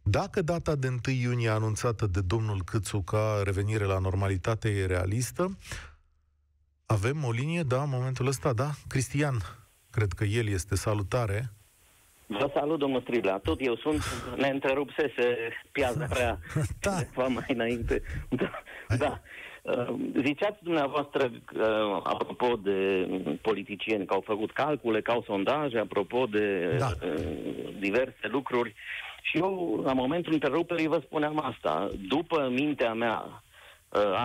dacă 0.04 0.42
data 0.42 0.76
de 0.76 0.88
1 0.88 0.98
iunie 1.22 1.50
anunțată 1.50 2.06
de 2.08 2.22
domnul 2.22 2.64
Câțu 2.64 3.02
ca 3.02 3.42
revenire 3.44 3.84
la 3.84 4.00
normalitate 4.00 4.70
e 4.70 4.86
realistă, 4.86 5.58
avem 6.86 7.24
o 7.24 7.32
linie, 7.32 7.64
da, 7.64 7.82
în 7.82 7.90
momentul 7.90 8.28
ăsta, 8.28 8.54
da? 8.54 8.70
Cristian, 8.88 9.36
cred 9.92 10.12
că 10.14 10.24
el 10.24 10.48
este 10.48 10.76
salutare. 10.76 11.50
Vă 12.28 12.52
salut, 12.54 12.80
domnul 12.80 13.02
Striblea. 13.02 13.38
Tot 13.38 13.58
eu 13.60 13.76
sunt, 13.76 14.04
ne 14.38 14.48
întrerupsese 14.48 15.38
piața 15.72 16.08
da. 16.80 17.28
mai 17.28 17.46
înainte. 17.48 18.02
Da, 18.30 18.52
da. 18.98 19.22
Uh, 19.66 19.96
ziceați 20.24 20.64
dumneavoastră, 20.64 21.32
uh, 21.58 22.00
apropo 22.04 22.56
de 22.64 23.08
politicieni, 23.42 24.06
că 24.06 24.14
au 24.14 24.24
făcut 24.26 24.52
calcule, 24.52 25.02
că 25.02 25.12
au 25.12 25.24
sondaje, 25.28 25.78
apropo 25.78 26.26
de 26.26 26.76
da. 26.78 26.88
Uh, 27.04 27.74
diverse 27.80 28.28
lucruri. 28.32 28.74
Și 29.22 29.38
eu, 29.38 29.82
la 29.86 29.94
momentul 29.94 30.34
întreruperii, 30.34 30.88
vă 30.88 31.02
spuneam 31.06 31.42
asta. 31.44 31.92
După 32.08 32.50
mintea 32.52 32.94
mea, 32.94 33.44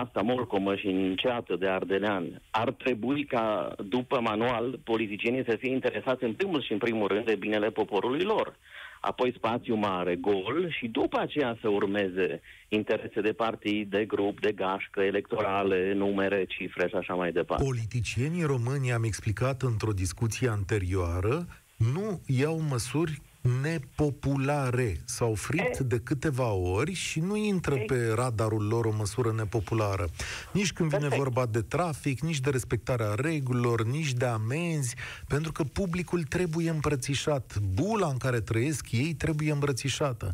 asta 0.01 0.21
morcomă 0.21 0.75
și 0.75 0.87
înceată 0.87 1.55
de 1.55 1.67
ardelean, 1.67 2.41
ar 2.51 2.71
trebui 2.71 3.25
ca, 3.25 3.75
după 3.85 4.19
manual, 4.19 4.79
politicienii 4.83 5.45
să 5.47 5.55
fie 5.59 5.71
interesați 5.71 6.23
în 6.23 6.33
primul 6.33 6.61
și 6.61 6.71
în 6.71 6.77
primul 6.77 7.07
rând 7.07 7.25
de 7.25 7.35
binele 7.35 7.69
poporului 7.69 8.23
lor 8.23 8.55
apoi 9.01 9.33
spațiu 9.35 9.75
mare, 9.75 10.15
gol 10.15 10.75
și 10.77 10.87
după 10.87 11.19
aceea 11.19 11.57
să 11.61 11.67
urmeze 11.69 12.41
interese 12.69 13.21
de 13.21 13.33
partid, 13.33 13.89
de 13.89 14.05
grup, 14.05 14.39
de 14.39 14.51
gașcă, 14.51 15.01
electorale, 15.01 15.93
numere, 15.93 16.45
cifre 16.45 16.87
și 16.87 16.95
așa 16.95 17.13
mai 17.13 17.31
departe. 17.31 17.63
Politicienii 17.63 18.43
români, 18.43 18.91
am 18.91 19.03
explicat 19.03 19.61
într-o 19.61 19.91
discuție 19.91 20.49
anterioară, 20.49 21.47
nu 21.75 22.21
iau 22.25 22.61
măsuri 22.69 23.21
nepopulare. 23.63 24.95
S-au 25.05 25.33
frit 25.33 25.77
de 25.77 25.99
câteva 25.99 26.51
ori 26.53 26.93
și 26.93 27.19
nu 27.19 27.35
intră 27.35 27.75
pe 27.75 28.13
radarul 28.15 28.67
lor 28.67 28.85
o 28.85 28.93
măsură 28.97 29.31
nepopulară. 29.31 30.05
Nici 30.53 30.73
când 30.73 30.89
vine 30.89 31.07
Perfect. 31.07 31.23
vorba 31.23 31.45
de 31.45 31.61
trafic, 31.61 32.19
nici 32.19 32.39
de 32.39 32.49
respectarea 32.49 33.13
regulilor, 33.15 33.83
nici 33.83 34.11
de 34.13 34.25
amenzi, 34.25 34.95
pentru 35.27 35.51
că 35.51 35.63
publicul 35.63 36.23
trebuie 36.23 36.69
îmbrățișat. 36.69 37.57
Bula 37.73 38.07
în 38.07 38.17
care 38.17 38.39
trăiesc 38.39 38.91
ei 38.91 39.13
trebuie 39.13 39.51
îmbrățișată. 39.51 40.33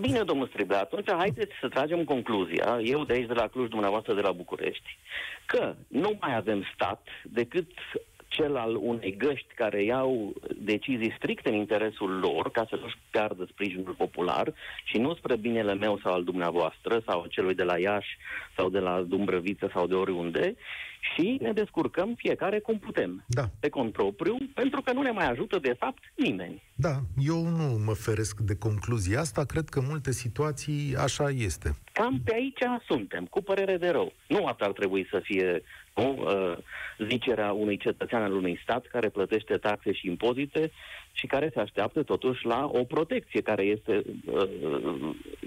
Bine, 0.00 0.22
domnul 0.22 0.46
Stribe, 0.46 0.74
atunci 0.74 1.10
haideți 1.10 1.52
să 1.60 1.68
tragem 1.68 2.04
concluzia, 2.04 2.78
eu 2.82 3.04
de 3.04 3.12
aici, 3.12 3.26
de 3.26 3.32
la 3.32 3.48
Cluj, 3.48 3.68
dumneavoastră 3.68 4.14
de 4.14 4.20
la 4.20 4.32
București, 4.32 4.98
că 5.46 5.74
nu 5.88 6.16
mai 6.20 6.36
avem 6.36 6.64
stat 6.74 7.06
decât 7.24 7.70
cel 8.36 8.56
al 8.56 8.76
unei 8.80 9.16
găști 9.16 9.54
care 9.54 9.82
iau 9.82 10.32
decizii 10.56 11.14
stricte 11.16 11.48
în 11.48 11.54
interesul 11.54 12.18
lor, 12.18 12.50
ca 12.50 12.66
să 12.68 12.78
nu-și 12.80 12.98
piardă 13.10 13.46
sprijinul 13.50 13.94
popular 13.98 14.54
și 14.84 14.98
nu 14.98 15.14
spre 15.14 15.36
binele 15.36 15.74
meu 15.74 15.98
sau 16.02 16.12
al 16.12 16.24
dumneavoastră 16.24 17.02
sau 17.06 17.26
celui 17.28 17.54
de 17.54 17.62
la 17.62 17.78
Iași 17.78 18.16
sau 18.56 18.68
de 18.68 18.78
la 18.78 19.00
Dumbrăviță 19.00 19.70
sau 19.72 19.86
de 19.86 19.94
oriunde 19.94 20.54
și 21.14 21.38
ne 21.40 21.52
descurcăm 21.52 22.14
fiecare 22.16 22.58
cum 22.58 22.78
putem, 22.78 23.24
da. 23.26 23.44
pe 23.60 23.68
cont 23.68 23.92
propriu, 23.92 24.36
pentru 24.54 24.80
că 24.82 24.92
nu 24.92 25.02
ne 25.02 25.10
mai 25.10 25.30
ajută 25.30 25.58
de 25.58 25.76
fapt 25.78 26.02
nimeni. 26.14 26.62
Da, 26.74 26.94
eu 27.18 27.42
nu 27.42 27.82
mă 27.84 27.92
feresc 27.92 28.40
de 28.40 28.56
concluzia 28.56 29.20
asta, 29.20 29.44
cred 29.44 29.68
că 29.68 29.80
multe 29.80 30.12
situații 30.12 30.96
așa 30.96 31.28
este. 31.30 31.76
Cam 31.92 32.20
pe 32.24 32.34
aici 32.34 32.82
suntem, 32.86 33.24
cu 33.24 33.42
părere 33.42 33.76
de 33.76 33.88
rău. 33.88 34.12
Nu 34.28 34.46
asta 34.46 34.64
ar 34.64 34.72
trebui 34.72 35.06
să 35.10 35.20
fie 35.22 35.62
nu? 35.96 36.16
Uh, 36.18 36.56
zicerea 37.08 37.52
unui 37.52 37.76
cetățean 37.76 38.22
al 38.22 38.32
unui 38.32 38.58
stat 38.62 38.86
care 38.86 39.08
plătește 39.08 39.56
taxe 39.56 39.92
și 39.92 40.06
impozite 40.06 40.70
și 41.12 41.26
care 41.26 41.50
se 41.54 41.60
așteaptă 41.60 42.02
totuși 42.02 42.46
la 42.46 42.70
o 42.72 42.84
protecție 42.84 43.40
care 43.40 43.62
este 43.62 44.02
uh, 44.32 44.48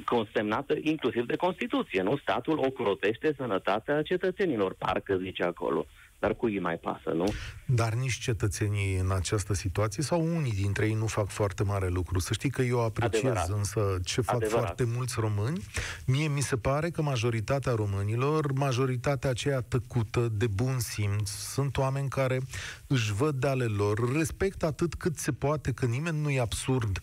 consemnată 0.05 0.75
inclusiv 0.81 1.25
de 1.25 1.35
Constituție. 1.35 2.01
Nu? 2.01 2.17
Statul 2.17 2.57
ocrotește 2.57 3.33
sănătatea 3.37 4.01
cetățenilor, 4.01 4.73
parcă 4.73 5.15
zice 5.15 5.43
acolo. 5.43 5.85
Dar 6.19 6.33
cui 6.33 6.59
mai 6.59 6.75
pasă, 6.77 7.09
nu? 7.09 7.33
Dar 7.65 7.93
nici 7.93 8.19
cetățenii 8.19 8.97
în 8.97 9.11
această 9.11 9.53
situație 9.53 10.03
sau 10.03 10.35
unii 10.35 10.51
dintre 10.51 10.85
ei 10.85 10.93
nu 10.93 11.05
fac 11.05 11.27
foarte 11.27 11.63
mare 11.63 11.87
lucru. 11.87 12.19
Să 12.19 12.33
știi 12.33 12.49
că 12.49 12.61
eu 12.61 12.83
apreciez 12.83 13.23
Adevărat. 13.23 13.49
însă 13.49 13.99
ce 14.03 14.21
fac 14.21 14.35
Adevărat. 14.35 14.63
foarte 14.63 14.83
mulți 14.83 15.15
români. 15.19 15.63
Mie 16.05 16.27
mi 16.27 16.41
se 16.41 16.57
pare 16.57 16.89
că 16.89 17.01
majoritatea 17.01 17.73
românilor, 17.73 18.51
majoritatea 18.51 19.29
aceea 19.29 19.61
tăcută, 19.61 20.27
de 20.31 20.47
bun 20.47 20.79
simț, 20.79 21.29
sunt 21.29 21.77
oameni 21.77 22.09
care 22.09 22.39
își 22.87 23.13
văd 23.13 23.35
de 23.35 23.47
ale 23.47 23.65
lor, 23.65 24.13
respectă 24.13 24.65
atât 24.65 24.95
cât 24.95 25.17
se 25.17 25.31
poate, 25.31 25.71
că 25.71 25.85
nimeni 25.85 26.21
nu 26.21 26.29
e 26.29 26.39
absurd 26.39 26.99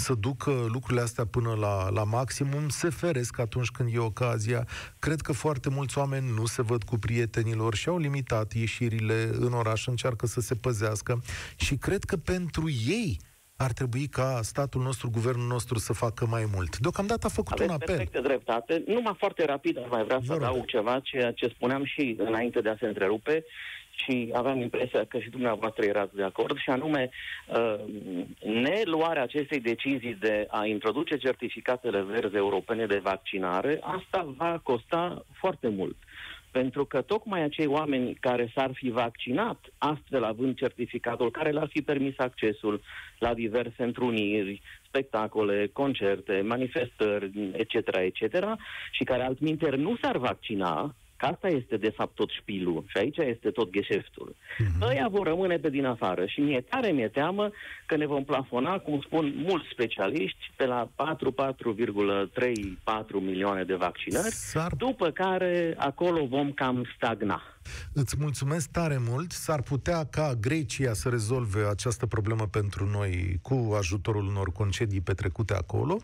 să 0.00 0.14
ducă 0.14 0.50
lucrurile 0.72 1.00
astea 1.00 1.26
până 1.26 1.54
la, 1.60 1.90
la 1.90 2.04
maximum, 2.04 2.68
se 2.68 2.88
feresc 2.90 3.38
atunci 3.38 3.70
când 3.70 3.94
e 3.94 3.98
ocazia. 3.98 4.66
Cred 4.98 5.20
că 5.20 5.32
foarte 5.32 5.68
mulți 5.70 5.98
oameni 5.98 6.30
nu 6.34 6.46
se 6.46 6.62
văd 6.62 6.82
cu 6.82 6.98
prietenilor 6.98 7.74
și 7.74 7.88
au 7.88 7.98
limitat 7.98 8.52
ieșirile 8.52 9.30
în 9.32 9.52
oraș, 9.52 9.86
încearcă 9.86 10.26
să 10.26 10.40
se 10.40 10.54
păzească 10.54 11.22
și 11.56 11.76
cred 11.76 12.04
că 12.04 12.16
pentru 12.16 12.68
ei 12.86 13.18
ar 13.56 13.72
trebui 13.72 14.06
ca 14.06 14.38
statul 14.42 14.82
nostru, 14.82 15.10
guvernul 15.10 15.46
nostru 15.46 15.78
să 15.78 15.92
facă 15.92 16.26
mai 16.26 16.44
mult. 16.54 16.78
Deocamdată 16.78 17.26
a 17.26 17.28
făcut 17.28 17.52
Aveți 17.52 17.68
un 17.68 17.74
apel. 17.74 17.86
perfectă 17.96 18.20
dreptate. 18.20 18.82
Numai 18.86 19.14
foarte 19.18 19.44
rapid 19.44 19.78
ar 19.78 19.88
mai 19.90 20.04
vrea 20.04 20.20
să 20.26 20.32
adaug 20.32 20.64
ceva, 20.64 21.00
ceea 21.00 21.32
ce 21.32 21.46
spuneam 21.54 21.84
și 21.84 22.16
înainte 22.18 22.60
de 22.60 22.68
a 22.68 22.76
se 22.80 22.86
întrerupe 22.86 23.44
și 24.02 24.30
aveam 24.32 24.60
impresia 24.60 25.04
că 25.04 25.18
și 25.18 25.30
dumneavoastră 25.30 25.84
erați 25.84 26.14
de 26.14 26.22
acord, 26.22 26.58
și 26.58 26.70
anume 26.70 27.10
uh, 27.46 27.74
neluarea 28.44 29.22
acestei 29.22 29.60
decizii 29.60 30.14
de 30.14 30.46
a 30.50 30.66
introduce 30.66 31.16
certificatele 31.16 32.02
verzi 32.02 32.36
europene 32.36 32.86
de 32.86 33.00
vaccinare, 33.02 33.78
asta 33.80 34.34
va 34.36 34.60
costa 34.62 35.24
foarte 35.32 35.68
mult. 35.68 35.96
Pentru 36.50 36.84
că 36.84 37.00
tocmai 37.00 37.42
acei 37.42 37.66
oameni 37.66 38.14
care 38.14 38.50
s-ar 38.54 38.70
fi 38.72 38.90
vaccinat, 38.90 39.58
astfel 39.78 40.24
având 40.24 40.56
certificatul 40.56 41.30
care 41.30 41.50
le-ar 41.50 41.68
fi 41.68 41.82
permis 41.82 42.14
accesul 42.18 42.80
la 43.18 43.34
diverse 43.34 43.82
întruniri, 43.82 44.60
spectacole, 44.86 45.70
concerte, 45.72 46.42
manifestări, 46.46 47.50
etc., 47.52 47.74
etc., 47.96 48.46
și 48.90 49.04
care 49.04 49.22
altminteri 49.22 49.80
nu 49.80 49.96
s-ar 50.02 50.16
vaccina, 50.16 50.94
Că 51.20 51.26
asta 51.26 51.48
este, 51.48 51.76
de 51.76 51.90
fapt, 51.90 52.14
tot 52.14 52.30
șpilul 52.30 52.84
și 52.86 52.96
aici 52.96 53.16
este 53.16 53.50
tot 53.50 53.70
gheșeftul. 53.70 54.34
Uh-huh. 54.34 54.88
Ăia 54.88 55.08
vor 55.10 55.26
rămâne 55.26 55.56
pe 55.56 55.70
din 55.70 55.84
afară 55.84 56.26
și 56.26 56.40
mi-e 56.40 56.60
tare, 56.60 56.90
mi-e 56.90 57.08
teamă 57.08 57.50
că 57.86 57.96
ne 57.96 58.06
vom 58.06 58.24
plafona, 58.24 58.78
cum 58.78 59.00
spun 59.00 59.34
mulți 59.36 59.68
specialiști, 59.72 60.50
pe 60.56 60.66
la 60.66 60.90
4,34 60.96 61.02
milioane 63.20 63.62
de 63.62 63.74
vaccinări, 63.74 64.30
S-ar... 64.30 64.72
după 64.78 65.10
care 65.10 65.74
acolo 65.76 66.26
vom 66.26 66.52
cam 66.52 66.86
stagna. 66.96 67.42
Îți 67.92 68.16
mulțumesc 68.18 68.68
tare 68.68 68.98
mult. 69.08 69.32
S-ar 69.32 69.62
putea 69.62 70.04
ca 70.04 70.34
Grecia 70.40 70.92
să 70.92 71.08
rezolve 71.08 71.66
această 71.70 72.06
problemă 72.06 72.46
pentru 72.46 72.86
noi 72.86 73.38
cu 73.42 73.74
ajutorul 73.78 74.26
unor 74.26 74.52
concedii 74.52 75.00
petrecute 75.00 75.54
acolo. 75.54 75.98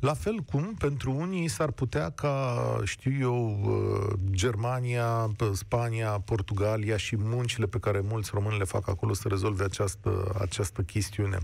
La 0.00 0.14
fel 0.14 0.36
cum 0.36 0.74
pentru 0.78 1.12
unii 1.12 1.48
s-ar 1.48 1.70
putea 1.70 2.10
ca, 2.10 2.56
știu 2.84 3.12
eu, 3.20 3.60
uh, 3.64 4.18
Germania, 4.30 5.30
Spania, 5.52 6.10
Portugalia 6.10 6.96
și 6.96 7.16
muncile 7.18 7.66
pe 7.66 7.78
care 7.78 8.00
mulți 8.00 8.30
români 8.34 8.58
le 8.58 8.64
fac 8.64 8.88
acolo 8.88 9.14
să 9.14 9.28
rezolve 9.28 9.64
această, 9.64 10.36
această 10.40 10.82
chestiune. 10.82 11.38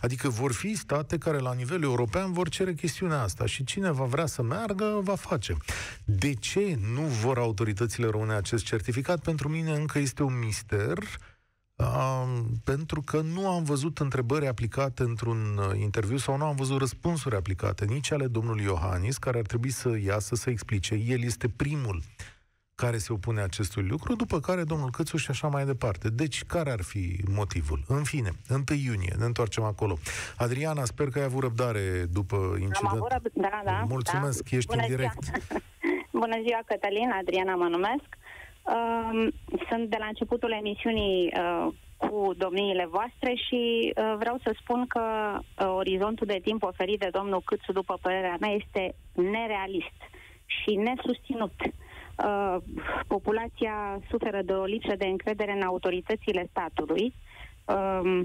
Adică 0.00 0.28
vor 0.28 0.52
fi 0.52 0.74
state 0.74 1.18
care 1.18 1.38
la 1.38 1.52
nivel 1.52 1.82
european 1.82 2.32
vor 2.32 2.48
cere 2.48 2.74
chestiunea 2.74 3.22
asta 3.22 3.46
și 3.46 3.64
cine 3.64 3.90
va 3.90 4.04
vrea 4.04 4.26
să 4.26 4.42
meargă, 4.42 5.00
va 5.02 5.14
face. 5.14 5.56
De 6.04 6.34
ce 6.34 6.78
nu 6.94 7.02
vor 7.02 7.38
autoritățile 7.38 8.06
române 8.06 8.32
acest 8.32 8.64
certificat? 8.64 9.11
Pentru 9.20 9.48
mine 9.48 9.72
încă 9.72 9.98
este 9.98 10.22
un 10.22 10.38
mister, 10.38 10.98
uh, 11.74 12.40
pentru 12.64 13.00
că 13.00 13.20
nu 13.20 13.48
am 13.48 13.62
văzut 13.62 13.98
întrebări 13.98 14.46
aplicate 14.46 15.02
într-un 15.02 15.58
uh, 15.58 15.80
interviu 15.80 16.16
sau 16.16 16.36
nu 16.36 16.44
am 16.44 16.54
văzut 16.54 16.78
răspunsuri 16.78 17.36
aplicate, 17.36 17.84
nici 17.84 18.12
ale 18.12 18.26
domnului 18.26 18.64
Iohannis, 18.64 19.16
care 19.16 19.38
ar 19.38 19.46
trebui 19.46 19.70
să 19.70 19.98
iasă 20.04 20.34
să 20.34 20.50
explice. 20.50 20.94
El 20.94 21.22
este 21.22 21.48
primul 21.48 22.02
care 22.74 22.98
se 22.98 23.12
opune 23.12 23.40
acestui 23.40 23.82
lucru, 23.82 24.14
după 24.14 24.40
care 24.40 24.64
domnul 24.64 24.90
Cățu 24.90 25.16
și 25.16 25.30
așa 25.30 25.48
mai 25.48 25.64
departe. 25.64 26.08
Deci, 26.08 26.44
care 26.44 26.70
ar 26.70 26.82
fi 26.82 27.20
motivul? 27.30 27.84
În 27.88 28.04
fine, 28.04 28.30
1 28.50 28.62
iunie, 28.84 29.14
ne 29.18 29.24
întoarcem 29.24 29.62
acolo. 29.62 29.98
Adriana, 30.36 30.84
sper 30.84 31.08
că 31.08 31.18
ai 31.18 31.24
avut 31.24 31.42
răbdare 31.42 32.04
după 32.10 32.36
incident. 32.36 32.76
Am 32.82 32.88
avut 32.88 33.12
răbdare, 33.12 33.62
da, 33.64 33.70
da. 33.70 33.84
Mulțumesc, 33.88 34.50
da. 34.50 34.56
ești 34.56 34.70
Bună 34.70 34.82
în 34.82 34.88
direct. 34.88 35.22
Ziua. 35.22 35.60
Bună 36.22 36.36
ziua, 36.44 36.60
Cătălin, 36.66 37.10
Adriana 37.20 37.54
mă 37.54 37.68
numesc. 37.68 38.08
Uh, 38.62 39.28
sunt 39.70 39.88
de 39.88 39.96
la 39.98 40.06
începutul 40.06 40.52
emisiunii 40.52 41.32
uh, 41.36 41.72
cu 41.96 42.32
domniile 42.36 42.86
voastre 42.90 43.34
și 43.34 43.92
uh, 43.96 44.14
vreau 44.18 44.38
să 44.42 44.54
spun 44.60 44.86
că 44.86 45.02
uh, 45.38 45.74
orizontul 45.76 46.26
de 46.26 46.40
timp 46.42 46.62
oferit 46.62 46.98
de 46.98 47.08
domnul 47.12 47.42
Câțu, 47.44 47.72
după 47.72 47.98
părerea 48.02 48.36
mea, 48.40 48.50
este 48.50 48.94
nerealist 49.12 50.00
și 50.46 50.74
nesusținut. 50.74 51.52
Uh, 52.24 52.56
populația 53.06 54.00
suferă 54.10 54.42
de 54.42 54.52
o 54.52 54.64
lipsă 54.64 54.94
de 54.96 55.06
încredere 55.06 55.52
în 55.52 55.62
autoritățile 55.62 56.46
statului. 56.50 57.14
Uh, 57.66 58.20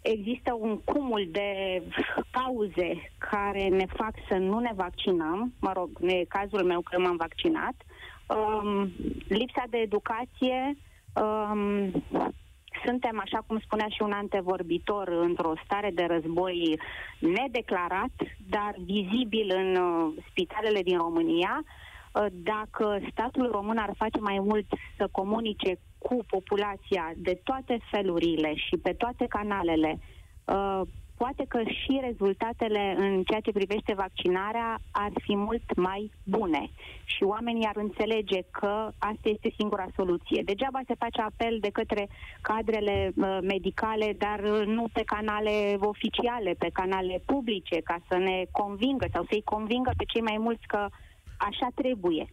există 0.00 0.56
un 0.60 0.78
cumul 0.78 1.28
de 1.30 1.82
cauze 2.30 3.12
care 3.18 3.68
ne 3.68 3.86
fac 3.86 4.14
să 4.28 4.34
nu 4.34 4.58
ne 4.58 4.72
vaccinăm. 4.74 5.52
Mă 5.60 5.72
rog, 5.74 5.98
nu 5.98 6.10
e 6.10 6.24
cazul 6.28 6.64
meu 6.64 6.80
că 6.80 7.00
m-am 7.00 7.16
vaccinat. 7.16 7.74
Uh, 7.78 7.91
um, 8.36 8.92
lipsa 9.28 9.64
de 9.70 9.78
educație, 9.78 10.76
um, 11.14 11.90
suntem, 12.84 13.20
așa 13.20 13.44
cum 13.46 13.58
spunea 13.58 13.86
și 13.88 14.02
un 14.02 14.12
antevorbitor, 14.12 15.08
într-o 15.08 15.52
stare 15.64 15.90
de 15.94 16.04
război 16.04 16.80
nedeclarat, 17.18 18.14
dar 18.48 18.74
vizibil 18.84 19.52
în 19.54 19.76
uh, 19.76 20.12
spitalele 20.28 20.82
din 20.82 20.96
România. 20.96 21.64
Uh, 21.64 22.26
dacă 22.30 23.00
statul 23.10 23.50
român 23.50 23.76
ar 23.76 23.92
face 23.96 24.18
mai 24.20 24.38
mult 24.38 24.66
să 24.96 25.08
comunice 25.10 25.78
cu 25.98 26.24
populația 26.26 27.12
de 27.16 27.40
toate 27.44 27.78
felurile 27.90 28.54
și 28.54 28.76
pe 28.76 28.92
toate 28.92 29.26
canalele, 29.28 29.98
uh, 30.44 30.80
poate 31.22 31.44
că 31.48 31.60
și 31.80 32.00
rezultatele 32.08 32.94
în 32.98 33.22
ceea 33.22 33.40
ce 33.40 33.58
privește 33.58 33.92
vaccinarea 33.94 34.78
ar 34.90 35.12
fi 35.24 35.34
mult 35.36 35.76
mai 35.76 36.10
bune 36.24 36.70
și 37.04 37.22
oamenii 37.22 37.66
ar 37.66 37.76
înțelege 37.76 38.40
că 38.50 38.72
asta 38.98 39.28
este 39.28 39.52
singura 39.58 39.86
soluție. 39.96 40.42
Degeaba 40.44 40.80
se 40.86 40.94
face 41.04 41.20
apel 41.20 41.58
de 41.60 41.70
către 41.78 42.08
cadrele 42.40 43.12
uh, 43.16 43.38
medicale, 43.42 44.16
dar 44.18 44.40
uh, 44.40 44.66
nu 44.66 44.84
pe 44.92 45.02
canale 45.14 45.76
oficiale, 45.78 46.54
pe 46.58 46.70
canale 46.72 47.22
publice, 47.26 47.76
ca 47.84 47.96
să 48.08 48.16
ne 48.16 48.44
convingă 48.50 49.06
sau 49.12 49.24
să-i 49.30 49.50
convingă 49.52 49.90
pe 49.96 50.04
cei 50.12 50.22
mai 50.22 50.36
mulți 50.38 50.66
că 50.66 50.86
așa 51.36 51.68
trebuie. 51.74 52.26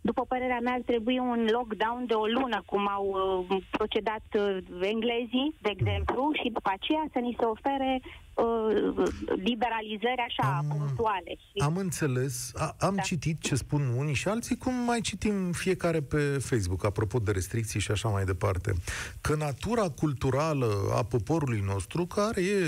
După 0.00 0.24
părerea 0.28 0.60
mea, 0.62 0.72
ar 0.72 0.82
trebui 0.86 1.18
un 1.18 1.48
lockdown 1.52 2.06
de 2.06 2.14
o 2.14 2.26
lună, 2.26 2.62
cum 2.66 2.88
au 2.88 3.06
uh, 3.48 3.62
procedat 3.70 4.24
uh, 4.34 4.56
englezii, 4.80 5.54
de 5.62 5.70
exemplu, 5.76 6.30
și 6.42 6.50
după 6.52 6.70
aceea 6.72 7.04
să 7.12 7.18
ni 7.18 7.36
se 7.38 7.44
ofere 7.44 8.00
uh, 8.34 9.08
liberalizări 9.36 10.24
așa 10.28 10.56
am, 10.56 10.66
punctuale. 10.68 11.32
Și... 11.36 11.58
Am 11.58 11.76
înțeles, 11.76 12.52
a, 12.54 12.74
am 12.78 12.94
da. 12.94 13.02
citit 13.02 13.40
ce 13.40 13.54
spun 13.54 13.82
unii 13.96 14.14
și 14.14 14.28
alții, 14.28 14.56
cum 14.56 14.74
mai 14.74 15.00
citim 15.00 15.52
fiecare 15.52 16.00
pe 16.00 16.38
Facebook, 16.38 16.84
apropo 16.84 17.18
de 17.18 17.30
restricții 17.30 17.80
și 17.80 17.90
așa 17.90 18.08
mai 18.08 18.24
departe, 18.24 18.72
că 19.20 19.34
natura 19.34 19.88
culturală 19.88 20.68
a 20.94 21.02
poporului 21.02 21.62
nostru, 21.66 22.06
care 22.06 22.40
e 22.40 22.64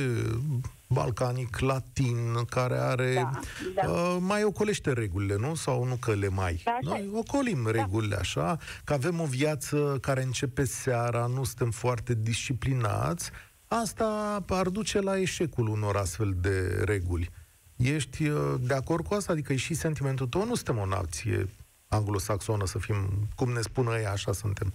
balcanic, 0.92 1.58
latin, 1.58 2.44
care 2.48 2.78
are... 2.78 3.14
Da, 3.14 3.40
da. 3.74 3.90
Uh, 3.90 4.16
mai 4.20 4.44
ocolește 4.44 4.92
regulile, 4.92 5.36
nu? 5.36 5.54
Sau 5.54 5.84
nu 5.84 5.94
că 5.94 6.14
le 6.14 6.28
mai. 6.28 6.60
Da, 6.64 6.78
Noi 6.80 7.10
ocolim 7.14 7.62
da. 7.64 7.70
regulile 7.70 8.16
așa, 8.16 8.58
că 8.84 8.92
avem 8.92 9.20
o 9.20 9.24
viață 9.24 9.98
care 10.00 10.22
începe 10.22 10.64
seara, 10.64 11.26
nu 11.26 11.44
suntem 11.44 11.70
foarte 11.70 12.14
disciplinați. 12.14 13.30
Asta 13.68 14.38
ar 14.48 14.68
duce 14.68 15.00
la 15.00 15.18
eșecul 15.18 15.68
unor 15.68 15.96
astfel 15.96 16.36
de 16.40 16.82
reguli. 16.84 17.30
Ești 17.76 18.26
uh, 18.26 18.54
de 18.60 18.74
acord 18.74 19.06
cu 19.06 19.14
asta? 19.14 19.32
Adică 19.32 19.52
e 19.52 19.56
și 19.56 19.74
sentimentul 19.74 20.26
tău? 20.26 20.46
Nu 20.46 20.54
suntem 20.54 20.78
o 20.78 20.86
nație 20.86 21.48
anglosaxonă 21.88 22.66
să 22.66 22.78
fim, 22.78 23.28
cum 23.34 23.52
ne 23.52 23.60
spun 23.60 23.86
ei, 23.86 24.06
așa 24.06 24.32
suntem. 24.32 24.72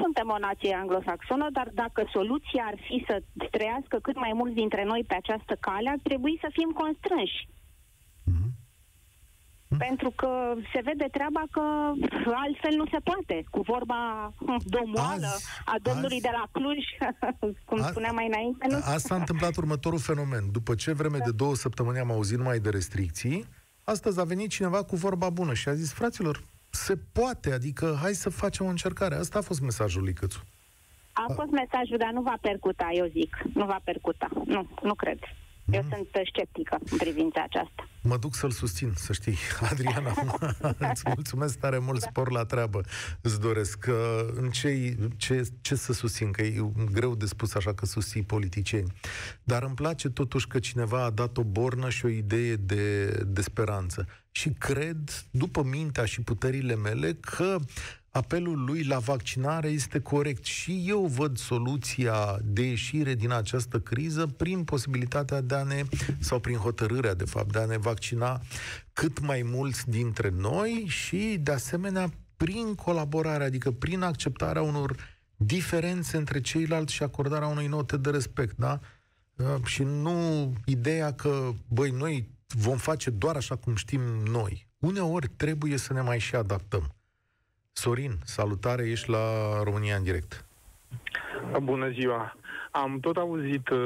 Păi 0.00 0.08
nu 0.08 0.12
suntem 0.12 0.28
o 0.36 0.44
nație 0.48 0.74
anglosaxonă, 0.74 1.46
dar 1.52 1.68
dacă 1.82 2.00
soluția 2.12 2.64
ar 2.66 2.76
fi 2.86 3.04
să 3.08 3.22
trăiască 3.50 3.96
cât 4.02 4.16
mai 4.16 4.32
mulți 4.34 4.54
dintre 4.54 4.84
noi 4.84 5.04
pe 5.06 5.14
această 5.14 5.54
cale, 5.60 5.88
ar 5.90 6.00
trebui 6.02 6.38
să 6.40 6.48
fim 6.52 6.70
constrânși. 6.82 7.40
Mm-hmm. 8.30 9.78
Pentru 9.78 10.10
că 10.20 10.30
se 10.72 10.80
vede 10.88 11.08
treaba 11.16 11.42
că 11.50 11.64
altfel 12.44 12.74
nu 12.80 12.86
se 12.92 13.00
poate. 13.08 13.36
Cu 13.50 13.60
vorba 13.60 14.00
domoală 14.76 15.32
azi, 15.34 15.44
a 15.64 15.76
domnului 15.82 16.20
azi, 16.20 16.26
de 16.26 16.32
la 16.38 16.44
Cluj, 16.54 16.82
cum 17.68 17.80
a, 17.82 17.86
spuneam 17.90 18.14
mai 18.14 18.26
înainte. 18.26 18.66
Nu? 18.68 18.76
Asta 18.76 18.98
s-a 19.08 19.14
întâmplat 19.14 19.56
următorul 19.56 19.98
fenomen. 19.98 20.44
După 20.52 20.74
ce 20.74 20.92
vreme 20.92 21.18
da. 21.18 21.24
de 21.24 21.32
două 21.42 21.54
săptămâni 21.54 21.98
am 21.98 22.10
auzit 22.10 22.38
mai 22.38 22.58
de 22.58 22.70
restricții, 22.70 23.46
astăzi 23.84 24.20
a 24.20 24.24
venit 24.24 24.50
cineva 24.50 24.82
cu 24.82 24.96
vorba 24.96 25.30
bună 25.30 25.54
și 25.54 25.68
a 25.68 25.74
zis, 25.74 25.92
fraților, 25.92 26.42
se 26.70 26.96
poate, 27.12 27.52
adică 27.52 27.98
hai 28.00 28.12
să 28.12 28.30
facem 28.30 28.66
o 28.66 28.68
încercare. 28.68 29.14
Asta 29.14 29.38
a 29.38 29.42
fost 29.42 29.60
mesajul 29.60 30.02
lui 30.02 30.12
Cățu. 30.12 30.44
A 31.12 31.32
fost 31.34 31.50
mesajul, 31.50 31.96
dar 31.98 32.10
nu 32.12 32.22
va 32.22 32.34
percuta, 32.40 32.88
eu 32.92 33.06
zic. 33.06 33.36
Nu 33.54 33.64
va 33.64 33.80
percuta. 33.84 34.28
Nu, 34.44 34.68
nu 34.82 34.94
cred. 34.94 35.18
Eu 35.70 35.82
mm. 35.82 35.88
sunt 35.88 36.26
sceptică 36.28 36.78
în 36.90 36.96
privința 36.96 37.42
aceasta. 37.42 37.88
Mă 38.02 38.16
duc 38.16 38.34
să-l 38.34 38.50
susțin, 38.50 38.92
să 38.94 39.12
știi. 39.12 39.36
Adriana, 39.70 40.12
îți 40.90 41.02
mulțumesc 41.14 41.58
tare 41.58 41.78
mult, 41.78 42.00
spor 42.00 42.30
la 42.30 42.44
treabă. 42.44 42.80
Îți 43.20 43.40
doresc. 43.40 43.86
În 44.34 44.50
ce, 44.50 44.96
ce, 45.16 45.48
ce 45.60 45.74
să 45.74 45.92
susțin? 45.92 46.30
Că 46.30 46.42
e 46.42 46.70
greu 46.92 47.14
de 47.14 47.26
spus 47.26 47.54
așa 47.54 47.74
că 47.74 47.86
susții 47.86 48.22
politicieni. 48.22 48.92
Dar 49.42 49.62
îmi 49.62 49.74
place 49.74 50.08
totuși 50.08 50.46
că 50.46 50.58
cineva 50.58 51.04
a 51.04 51.10
dat 51.10 51.36
o 51.36 51.42
bornă 51.42 51.88
și 51.88 52.04
o 52.04 52.08
idee 52.08 52.54
de, 52.54 53.06
de 53.26 53.40
speranță. 53.40 54.06
Și 54.30 54.50
cred, 54.50 55.26
după 55.30 55.62
mintea 55.62 56.04
și 56.04 56.20
puterile 56.20 56.74
mele, 56.74 57.12
că 57.12 57.58
apelul 58.10 58.64
lui 58.64 58.84
la 58.84 58.98
vaccinare 58.98 59.68
este 59.68 60.00
corect 60.00 60.44
și 60.44 60.84
eu 60.86 61.06
văd 61.06 61.36
soluția 61.36 62.38
de 62.44 62.62
ieșire 62.62 63.14
din 63.14 63.30
această 63.30 63.80
criză 63.80 64.26
prin 64.26 64.64
posibilitatea 64.64 65.40
de 65.40 65.54
a 65.54 65.62
ne, 65.62 65.82
sau 66.18 66.40
prin 66.40 66.56
hotărârea, 66.56 67.14
de 67.14 67.24
fapt, 67.24 67.52
de 67.52 67.58
a 67.58 67.64
ne 67.64 67.78
vaccina 67.78 68.40
cât 68.92 69.20
mai 69.20 69.42
mulți 69.44 69.90
dintre 69.90 70.32
noi 70.36 70.84
și, 70.88 71.38
de 71.42 71.52
asemenea, 71.52 72.10
prin 72.36 72.74
colaborare, 72.74 73.44
adică 73.44 73.70
prin 73.70 74.02
acceptarea 74.02 74.62
unor 74.62 74.96
diferențe 75.36 76.16
între 76.16 76.40
ceilalți 76.40 76.94
și 76.94 77.02
acordarea 77.02 77.48
unei 77.48 77.66
note 77.66 77.96
de 77.96 78.10
respect, 78.10 78.56
da? 78.56 78.80
Uh, 79.36 79.64
și 79.64 79.82
nu 79.82 80.52
ideea 80.64 81.12
că, 81.12 81.52
băi, 81.68 81.90
noi 81.90 82.28
vom 82.54 82.76
face 82.76 83.10
doar 83.10 83.36
așa 83.36 83.56
cum 83.56 83.74
știm 83.74 84.00
noi. 84.32 84.66
Uneori 84.78 85.28
trebuie 85.36 85.76
să 85.76 85.92
ne 85.92 86.00
mai 86.00 86.18
și 86.18 86.34
adaptăm. 86.34 86.82
Sorin, 87.72 88.12
salutare, 88.24 88.88
ești 88.88 89.10
la 89.10 89.22
România 89.62 89.96
în 89.96 90.02
direct. 90.02 90.44
Bună 91.62 91.90
ziua! 91.90 92.34
Am 92.70 92.98
tot 93.00 93.16
auzit 93.16 93.68
uh, 93.68 93.78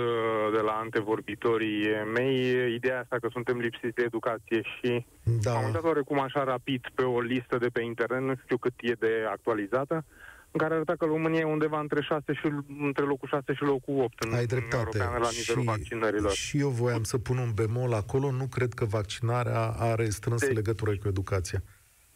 de 0.53 0.61
la 0.61 0.73
antevorbitorii 0.73 1.87
mei 2.15 2.75
ideea 2.75 3.01
asta 3.01 3.17
că 3.21 3.29
suntem 3.33 3.59
lipsiți 3.59 3.95
de 3.95 4.03
educație 4.03 4.63
și 4.63 5.07
Da. 5.43 5.57
am 5.57 5.65
uitat 5.65 5.83
oarecum 5.83 6.21
așa 6.21 6.45
rapid 6.45 6.85
pe 6.95 7.03
o 7.03 7.21
listă 7.21 7.59
de 7.59 7.69
pe 7.73 7.83
internet, 7.83 8.21
nu 8.21 8.35
știu 8.43 8.57
cât 8.57 8.73
e 8.77 8.93
de 8.93 9.27
actualizată, 9.31 10.05
în 10.55 10.61
care 10.61 10.75
arăta 10.75 10.95
că 10.99 11.05
România 11.05 11.41
e 11.41 11.45
undeva 11.45 11.81
între, 11.81 12.01
6 12.03 12.33
și, 12.33 12.47
între 12.81 13.05
locul 13.05 13.29
6 13.29 13.53
și 13.53 13.63
locul 13.63 14.03
8 14.03 14.23
în 14.25 14.33
Ai 14.33 14.39
Uniunea 14.39 14.47
dreptate. 14.47 14.77
Europeană 14.77 15.19
la 15.25 15.31
nivelul 15.39 15.63
și, 15.63 15.69
vaccinărilor. 15.69 16.31
și 16.33 16.59
eu 16.59 16.69
voiam 16.69 17.03
să 17.03 17.19
pun 17.19 17.39
un 17.39 17.51
bemol 17.55 17.93
acolo. 17.93 18.31
Nu 18.31 18.47
cred 18.47 18.73
că 18.73 18.85
vaccinarea 18.85 19.61
are 19.79 20.09
strânsă 20.09 20.47
Deci- 20.47 20.55
legătură 20.55 20.91
cu 20.91 21.09
educația. 21.09 21.63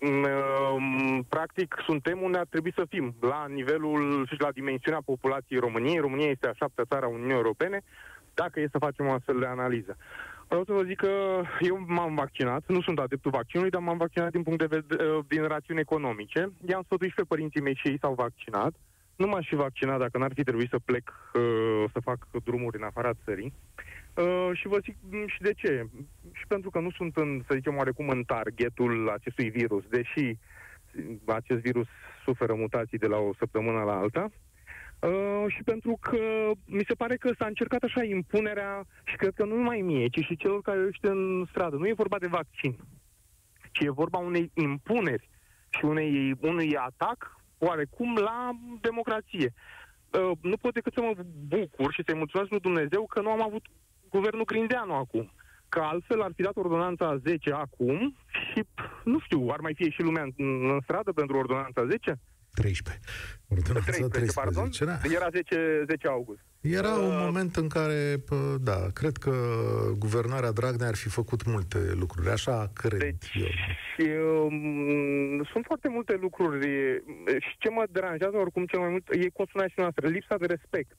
Mm, 0.00 1.22
Practic, 1.28 1.74
suntem 1.86 2.22
unde 2.22 2.38
ar 2.38 2.46
trebui 2.50 2.72
să 2.74 2.84
fim, 2.88 3.14
la 3.20 3.46
nivelul 3.48 4.26
și 4.32 4.40
la 4.40 4.50
dimensiunea 4.50 5.00
populației 5.04 5.58
României. 5.60 5.98
România 5.98 6.28
este 6.28 6.46
a 6.48 6.52
șaptea 6.52 6.84
țară 6.88 7.04
a 7.04 7.08
Uniunii 7.08 7.34
Europene, 7.34 7.80
dacă 8.34 8.60
e 8.60 8.68
să 8.70 8.78
facem 8.78 9.06
o 9.06 9.12
astfel 9.12 9.38
de 9.38 9.46
analiză. 9.46 9.96
Vreau 10.48 10.64
să 10.64 10.72
vă 10.72 10.82
zic 10.82 10.96
că 10.96 11.42
eu 11.60 11.84
m-am 11.86 12.14
vaccinat, 12.14 12.62
nu 12.66 12.80
sunt 12.80 12.98
adeptul 12.98 13.30
vaccinului, 13.30 13.70
dar 13.70 13.80
m-am 13.82 13.96
vaccinat 13.96 14.30
din 14.30 14.42
punct 14.42 14.58
de 14.58 14.66
vedere, 14.76 15.20
din 15.28 15.46
rațiuni 15.46 15.80
economice. 15.80 16.52
I-am 16.68 16.82
sfătuit 16.82 17.10
și 17.10 17.16
pe 17.16 17.22
părinții 17.28 17.60
mei 17.60 17.74
și 17.74 17.88
ei 17.88 17.98
s-au 18.00 18.14
vaccinat. 18.14 18.74
Nu 19.16 19.26
m-aș 19.26 19.48
fi 19.48 19.54
vaccinat 19.54 19.98
dacă 19.98 20.18
n-ar 20.18 20.32
fi 20.34 20.42
trebuit 20.42 20.68
să 20.68 20.78
plec 20.84 21.12
uh, 21.34 21.84
să 21.92 22.00
fac 22.00 22.26
drumuri 22.44 22.76
în 22.76 22.82
afara 22.82 23.10
țării. 23.24 23.52
Uh, 24.14 24.50
și 24.52 24.68
vă 24.68 24.78
zic 24.78 24.96
mm, 25.10 25.26
și 25.26 25.40
de 25.40 25.52
ce. 25.52 25.88
Și 26.32 26.46
pentru 26.46 26.70
că 26.70 26.80
nu 26.80 26.90
sunt, 26.90 27.16
în, 27.16 27.42
să 27.46 27.54
zicem, 27.54 27.76
oarecum 27.76 28.08
în 28.08 28.22
targetul 28.22 29.08
acestui 29.08 29.50
virus, 29.50 29.84
deși 29.88 30.36
acest 31.24 31.60
virus 31.60 31.86
suferă 32.24 32.54
mutații 32.54 32.98
de 32.98 33.06
la 33.06 33.16
o 33.16 33.34
săptămână 33.38 33.82
la 33.82 33.98
alta. 33.98 34.24
Uh, 34.24 34.47
și 35.48 35.62
pentru 35.64 35.98
că 36.00 36.50
mi 36.64 36.84
se 36.88 36.94
pare 36.94 37.16
că 37.16 37.30
s-a 37.38 37.46
încercat 37.46 37.82
așa 37.82 38.04
impunerea 38.04 38.84
și 39.04 39.16
cred 39.16 39.34
că 39.34 39.44
nu 39.44 39.56
numai 39.56 39.80
mie, 39.80 40.08
ci 40.08 40.24
și 40.24 40.36
celor 40.36 40.60
care 40.62 40.86
ești 40.88 41.06
în 41.06 41.44
stradă. 41.50 41.76
Nu 41.76 41.88
e 41.88 41.92
vorba 41.92 42.18
de 42.18 42.26
vaccin, 42.26 42.76
ci 43.72 43.80
e 43.80 43.90
vorba 43.90 44.18
unei 44.18 44.50
impuneri 44.54 45.28
și 45.68 45.84
unei, 45.84 46.34
unui 46.40 46.76
atac 46.76 47.36
oarecum 47.58 48.16
la 48.16 48.50
democrație. 48.80 49.52
Uh, 50.10 50.30
nu 50.40 50.56
pot 50.56 50.72
decât 50.72 50.92
să 50.92 51.00
mă 51.00 51.12
bucur 51.48 51.92
și 51.92 52.02
să-i 52.06 52.16
mulțumesc 52.16 52.50
lui 52.50 52.60
Dumnezeu 52.60 53.06
că 53.06 53.20
nu 53.20 53.30
am 53.30 53.42
avut 53.42 53.66
guvernul 54.08 54.44
Grindeanu 54.44 54.94
acum. 54.94 55.32
Că 55.68 55.80
altfel 55.80 56.22
ar 56.22 56.30
fi 56.36 56.42
dat 56.42 56.56
ordonanța 56.56 57.16
10 57.16 57.52
acum 57.52 58.16
și, 58.30 58.64
pf, 58.74 59.04
nu 59.04 59.18
știu, 59.18 59.48
ar 59.48 59.60
mai 59.60 59.74
fi 59.74 59.90
și 59.90 60.02
lumea 60.02 60.22
în, 60.22 60.32
în 60.36 60.80
stradă 60.82 61.12
pentru 61.12 61.36
ordonanța 61.36 61.86
10? 61.86 62.18
13. 62.60 63.00
Ordonanța 63.48 63.90
13, 63.90 64.32
pardon? 64.40 64.70
13, 64.70 64.84
da. 64.84 65.14
Era 65.16 65.28
10, 65.30 65.84
10 65.86 66.08
august. 66.08 66.40
Era 66.60 66.92
un 67.08 67.14
Uh, 67.14 67.22
moment 67.24 67.56
în 67.56 67.68
care, 67.68 68.00
pă, 68.28 68.56
da, 68.60 68.78
cred 68.92 69.16
că 69.16 69.32
guvernarea 69.98 70.50
Dragnea 70.52 70.88
ar 70.88 70.94
fi 70.94 71.08
făcut 71.08 71.44
multe 71.44 71.78
lucruri. 72.02 72.30
Așa 72.30 72.70
cred 72.74 72.98
Deci, 72.98 73.30
eu. 73.34 73.46
și, 73.94 74.06
um, 74.42 75.44
sunt 75.52 75.64
foarte 75.64 75.88
multe 75.88 76.14
lucruri 76.20 76.66
e, 76.68 77.02
și 77.38 77.54
ce 77.58 77.70
mă 77.70 77.84
deranjează 77.90 78.36
oricum 78.36 78.64
cel 78.66 78.80
mai 78.80 78.88
mult 78.90 79.08
e 79.10 79.28
cum 79.28 79.44
spunea 79.48 79.66
și 79.66 79.74
noastră, 79.76 80.08
lipsa 80.08 80.36
de 80.36 80.46
respect 80.46 80.96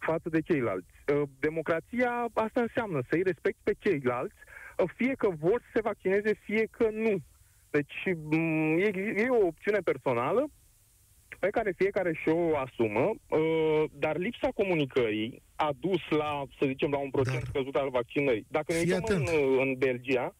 față 0.00 0.28
de 0.28 0.40
ceilalți. 0.40 0.92
Uh, 1.14 1.22
Democrația 1.38 2.12
asta 2.34 2.60
înseamnă 2.60 3.00
să-i 3.10 3.22
respecti 3.22 3.60
pe 3.62 3.74
ceilalți, 3.78 4.34
uh, 4.76 4.90
fie 4.96 5.14
că 5.18 5.28
vor 5.38 5.60
să 5.62 5.70
se 5.74 5.80
vaccineze, 5.80 6.32
fie 6.44 6.68
că 6.70 6.88
nu. 6.92 7.16
Deci 7.70 7.96
um, 8.30 8.78
e, 8.78 8.88
e 9.16 9.26
o 9.28 9.46
opțiune 9.46 9.78
personală 9.78 10.50
pe 11.38 11.48
care 11.50 11.72
fiecare 11.76 12.12
și-o 12.22 12.56
asumă, 12.58 13.14
uh, 13.28 13.84
dar 13.92 14.16
lipsa 14.16 14.48
comunicării 14.54 15.42
a 15.54 15.70
dus 15.80 16.00
la, 16.10 16.44
să 16.58 16.64
zicem, 16.66 16.90
la 16.90 16.98
un 16.98 17.10
procent 17.10 17.34
Dar- 17.38 17.48
scăzut 17.48 17.74
al 17.74 17.90
vaccinării. 17.90 18.46
Dacă 18.48 18.72
ne 18.72 18.78
Fii 18.78 18.92
uităm 18.92 19.16
în, 19.16 19.22
atent. 19.22 19.60
în 19.60 19.74
Belgia, 19.78 20.34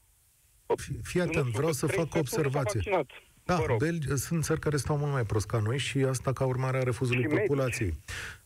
Fii- 0.77 0.99
Fii 1.03 1.21
nu 1.21 1.27
atent, 1.27 1.45
știu, 1.47 1.57
vreau 1.59 1.73
să 1.73 1.87
trei 1.87 1.99
fac 1.99 2.07
o 2.07 2.11
sferturi 2.11 2.31
s-au 2.31 2.41
observație. 2.51 2.81
vaccinat. 2.85 3.11
Da, 3.45 3.57
Vă 3.57 3.65
rog. 3.67 3.79
Belgi, 3.79 4.17
sunt 4.17 4.45
țări 4.45 4.61
care 4.61 4.77
stau 4.77 4.97
mult 4.97 5.13
mai 5.13 5.25
prost 5.25 5.47
ca 5.47 5.59
noi 5.59 5.79
și 5.79 5.99
asta 5.99 6.33
ca 6.33 6.45
urmare 6.45 6.77
a 6.77 6.83
refuzului 6.83 7.23
Și 7.23 7.29
medici. 7.29 7.47
populației. 7.47 7.93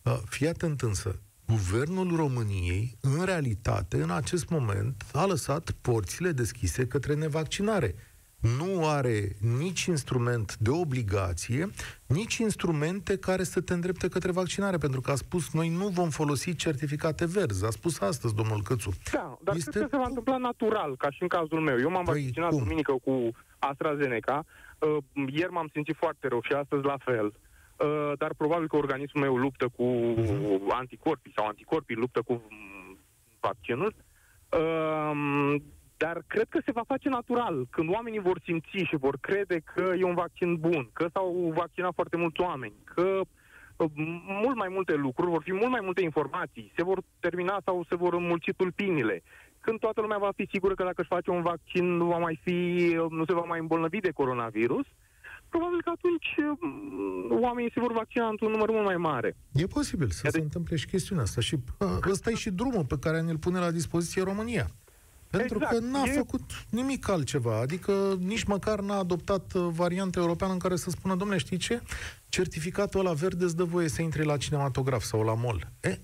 Uh, 0.04 0.18
Fii 0.28 0.46
atent 0.48 0.80
însă, 0.80 1.20
guvernul 1.46 2.16
României, 2.16 2.96
în 3.00 3.24
realitate, 3.24 3.96
în 3.96 4.10
acest 4.10 4.48
moment, 4.48 5.04
a 5.12 5.26
lăsat 5.26 5.70
porțile 5.70 6.30
deschise 6.32 6.86
către 6.86 7.14
nevaccinare. 7.14 7.94
Nu 8.42 8.88
are 8.88 9.28
nici 9.58 9.84
instrument 9.84 10.56
de 10.56 10.70
obligație, 10.70 11.70
nici 12.06 12.36
instrumente 12.36 13.18
care 13.18 13.42
să 13.42 13.60
te 13.60 13.72
îndrepte 13.72 14.08
către 14.08 14.32
vaccinare, 14.32 14.76
pentru 14.78 15.00
că 15.00 15.10
a 15.10 15.14
spus 15.14 15.52
noi 15.52 15.68
nu 15.68 15.88
vom 15.88 16.08
folosi 16.10 16.54
certificate 16.54 17.26
verzi. 17.26 17.64
A 17.66 17.70
spus 17.70 18.00
astăzi 18.00 18.34
domnul 18.34 18.62
Cățu. 18.62 18.90
Da, 19.12 19.38
dar 19.42 19.54
Este- 19.56 19.70
cred 19.70 19.82
că 19.82 19.88
se 19.90 19.96
va 19.96 20.06
întâmpla 20.08 20.36
natural, 20.36 20.96
ca 20.96 21.10
și 21.10 21.22
în 21.22 21.28
cazul 21.28 21.60
meu. 21.60 21.78
Eu 21.78 21.90
m-am 21.90 22.04
Păi, 22.04 22.22
vaccinat 22.22 22.48
cum? 22.50 22.58
duminică 22.58 22.92
cu 23.04 23.30
AstraZeneca, 23.58 24.44
uh, 24.78 24.96
ieri 25.32 25.52
m-am 25.52 25.68
simțit 25.72 25.96
foarte 25.96 26.28
rău 26.28 26.40
și 26.42 26.52
astăzi 26.52 26.84
la 26.84 26.96
fel. 27.04 27.26
Uh, 27.26 28.12
dar 28.18 28.34
probabil 28.36 28.68
că 28.68 28.76
organismul 28.76 29.22
meu 29.24 29.36
luptă 29.36 29.68
cu 29.76 29.84
Mhm. 30.16 30.72
anticorpii 30.72 31.32
sau 31.36 31.46
anticorpii 31.46 31.96
luptă 31.96 32.22
cu 32.22 32.32
mm, 32.32 32.98
vaccinul. 33.40 33.94
Uh, 34.48 35.56
dar 36.04 36.24
cred 36.26 36.48
că 36.48 36.58
se 36.64 36.76
va 36.78 36.84
face 36.92 37.08
natural. 37.08 37.66
Când 37.70 37.88
oamenii 37.96 38.26
vor 38.28 38.38
simți 38.44 38.76
și 38.90 38.96
vor 38.96 39.16
crede 39.20 39.58
că 39.74 39.84
e 39.98 40.04
un 40.04 40.14
vaccin 40.14 40.50
bun, 40.56 40.90
că 40.92 41.06
s-au 41.12 41.52
vaccinat 41.56 41.94
foarte 41.94 42.16
mulți 42.16 42.40
oameni, 42.40 42.74
că 42.94 43.20
uh, 43.20 43.90
mult 44.44 44.56
mai 44.56 44.70
multe 44.76 44.94
lucruri, 44.94 45.30
vor 45.30 45.42
fi 45.42 45.52
mult 45.52 45.70
mai 45.70 45.80
multe 45.82 46.02
informații, 46.02 46.72
se 46.76 46.82
vor 46.84 46.98
termina 47.20 47.56
sau 47.64 47.86
se 47.88 47.96
vor 47.96 48.12
înmulți 48.14 48.52
tulpinile. 48.56 49.22
Când 49.60 49.78
toată 49.78 50.00
lumea 50.00 50.18
va 50.18 50.32
fi 50.36 50.48
sigură 50.52 50.74
că 50.74 50.82
dacă 50.82 51.00
își 51.00 51.14
face 51.16 51.30
un 51.30 51.42
vaccin 51.42 51.84
nu 51.96 52.06
va 52.06 52.18
mai 52.18 52.40
fi, 52.44 52.58
nu 53.08 53.24
se 53.24 53.34
va 53.34 53.44
mai 53.46 53.58
îmbolnăvi 53.58 54.00
de 54.00 54.10
coronavirus, 54.10 54.86
probabil 55.48 55.82
că 55.82 55.90
atunci 55.96 56.30
uh, 56.38 57.42
oamenii 57.46 57.72
se 57.74 57.80
vor 57.80 57.92
vaccina 57.92 58.26
într-un 58.28 58.50
număr 58.50 58.70
mult 58.70 58.84
mai 58.84 58.96
mare. 58.96 59.36
E 59.52 59.66
posibil 59.66 60.10
să 60.10 60.28
se 60.30 60.40
întâmple 60.40 60.76
și 60.76 60.86
chestiunea 60.86 61.24
asta. 61.24 61.40
Și 61.40 61.54
uh, 61.78 62.10
ăsta 62.10 62.30
e 62.30 62.34
și 62.34 62.50
drumul 62.50 62.84
pe 62.84 62.98
care 63.04 63.20
ne-l 63.20 63.38
pune 63.38 63.58
la 63.58 63.70
dispoziție 63.70 64.22
România. 64.22 64.66
Pentru 65.36 65.58
Exact. 65.60 65.72
că 65.78 65.84
n-a 65.84 66.02
E- 66.06 66.10
făcut 66.10 66.40
nimic 66.70 67.08
altceva. 67.08 67.58
Adică 67.60 67.92
nici 68.18 68.44
măcar 68.44 68.80
n-a 68.80 68.98
adoptat 68.98 69.52
uh, 69.54 69.68
varianta 69.70 70.20
europeană 70.20 70.52
în 70.52 70.58
care 70.58 70.76
să 70.76 70.90
spună, 70.90 71.14
domnule, 71.14 71.38
știi 71.38 71.56
ce? 71.56 71.80
Certificatul 72.28 73.00
ăla 73.00 73.12
verde 73.12 73.44
îți 73.44 73.56
dă 73.56 73.64
voie 73.64 73.88
să 73.88 74.02
intri 74.02 74.24
la 74.24 74.36
cinematograf 74.36 75.02
sau 75.02 75.22
la 75.22 75.34
mall. 75.34 75.60
E, 75.80 75.98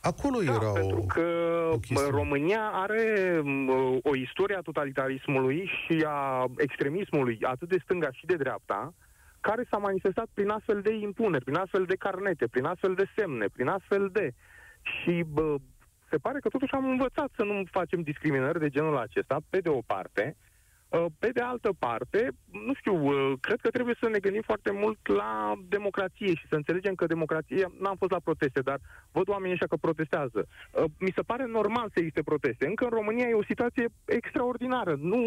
acolo 0.00 0.38
Da, 0.38 0.52
era 0.52 0.70
pentru 0.72 0.96
o... 0.96 1.06
că 1.06 1.26
o 1.72 1.78
chestiune. 1.78 2.10
România 2.10 2.70
are 2.72 3.40
m, 3.44 3.68
o 4.02 4.16
istorie 4.16 4.56
a 4.56 4.60
totalitarismului 4.60 5.70
și 5.86 6.04
a 6.06 6.44
extremismului, 6.56 7.38
atât 7.42 7.68
de 7.68 7.80
stânga 7.82 8.08
și 8.12 8.26
de 8.26 8.34
dreapta, 8.36 8.94
care 9.40 9.66
s-a 9.70 9.76
manifestat 9.76 10.26
prin 10.34 10.48
astfel 10.48 10.80
de 10.80 10.92
impuneri, 10.94 11.44
prin 11.44 11.56
astfel 11.56 11.84
de 11.84 11.94
carnete, 11.96 12.46
prin 12.46 12.64
astfel 12.64 12.94
de 12.94 13.04
semne, 13.16 13.46
prin 13.52 13.68
astfel 13.68 14.08
de... 14.12 14.34
Și 14.82 15.24
bă, 15.32 15.56
se 16.10 16.16
pare 16.16 16.38
că 16.38 16.48
totuși 16.48 16.74
am 16.74 16.88
învățat 16.90 17.30
să 17.36 17.42
nu 17.42 17.62
facem 17.70 18.00
discriminări 18.02 18.58
de 18.58 18.68
genul 18.68 18.96
acesta, 18.96 19.36
pe 19.50 19.58
de 19.58 19.68
o 19.68 19.80
parte. 19.86 20.36
Uh, 20.88 21.04
Pe 21.18 21.28
de 21.28 21.40
altă 21.40 21.70
parte, 21.78 22.30
nu 22.66 22.74
știu, 22.74 22.94
uh, 23.06 23.32
cred 23.40 23.60
că 23.60 23.70
trebuie 23.70 23.96
să 24.00 24.08
ne 24.08 24.18
gândim 24.18 24.42
foarte 24.44 24.70
mult 24.72 24.98
la 25.06 25.52
democrație 25.68 26.34
și 26.34 26.46
să 26.48 26.54
înțelegem 26.54 26.94
că 26.94 27.06
democrația, 27.06 27.72
n-am 27.80 27.96
fost 27.96 28.10
la 28.10 28.20
proteste, 28.24 28.60
dar 28.60 28.78
văd 29.12 29.28
oamenii 29.28 29.52
ăștia 29.52 29.66
că 29.66 29.76
protestează. 29.76 30.46
Uh, 30.46 30.84
Mi 30.98 31.12
se 31.14 31.22
pare 31.22 31.46
normal 31.46 31.86
să 31.92 31.98
existe 31.98 32.22
proteste. 32.22 32.66
Încă 32.66 32.84
în 32.84 32.90
România 32.90 33.28
e 33.28 33.34
o 33.34 33.50
situație 33.52 33.86
extraordinară. 34.04 34.96
Nu 35.00 35.18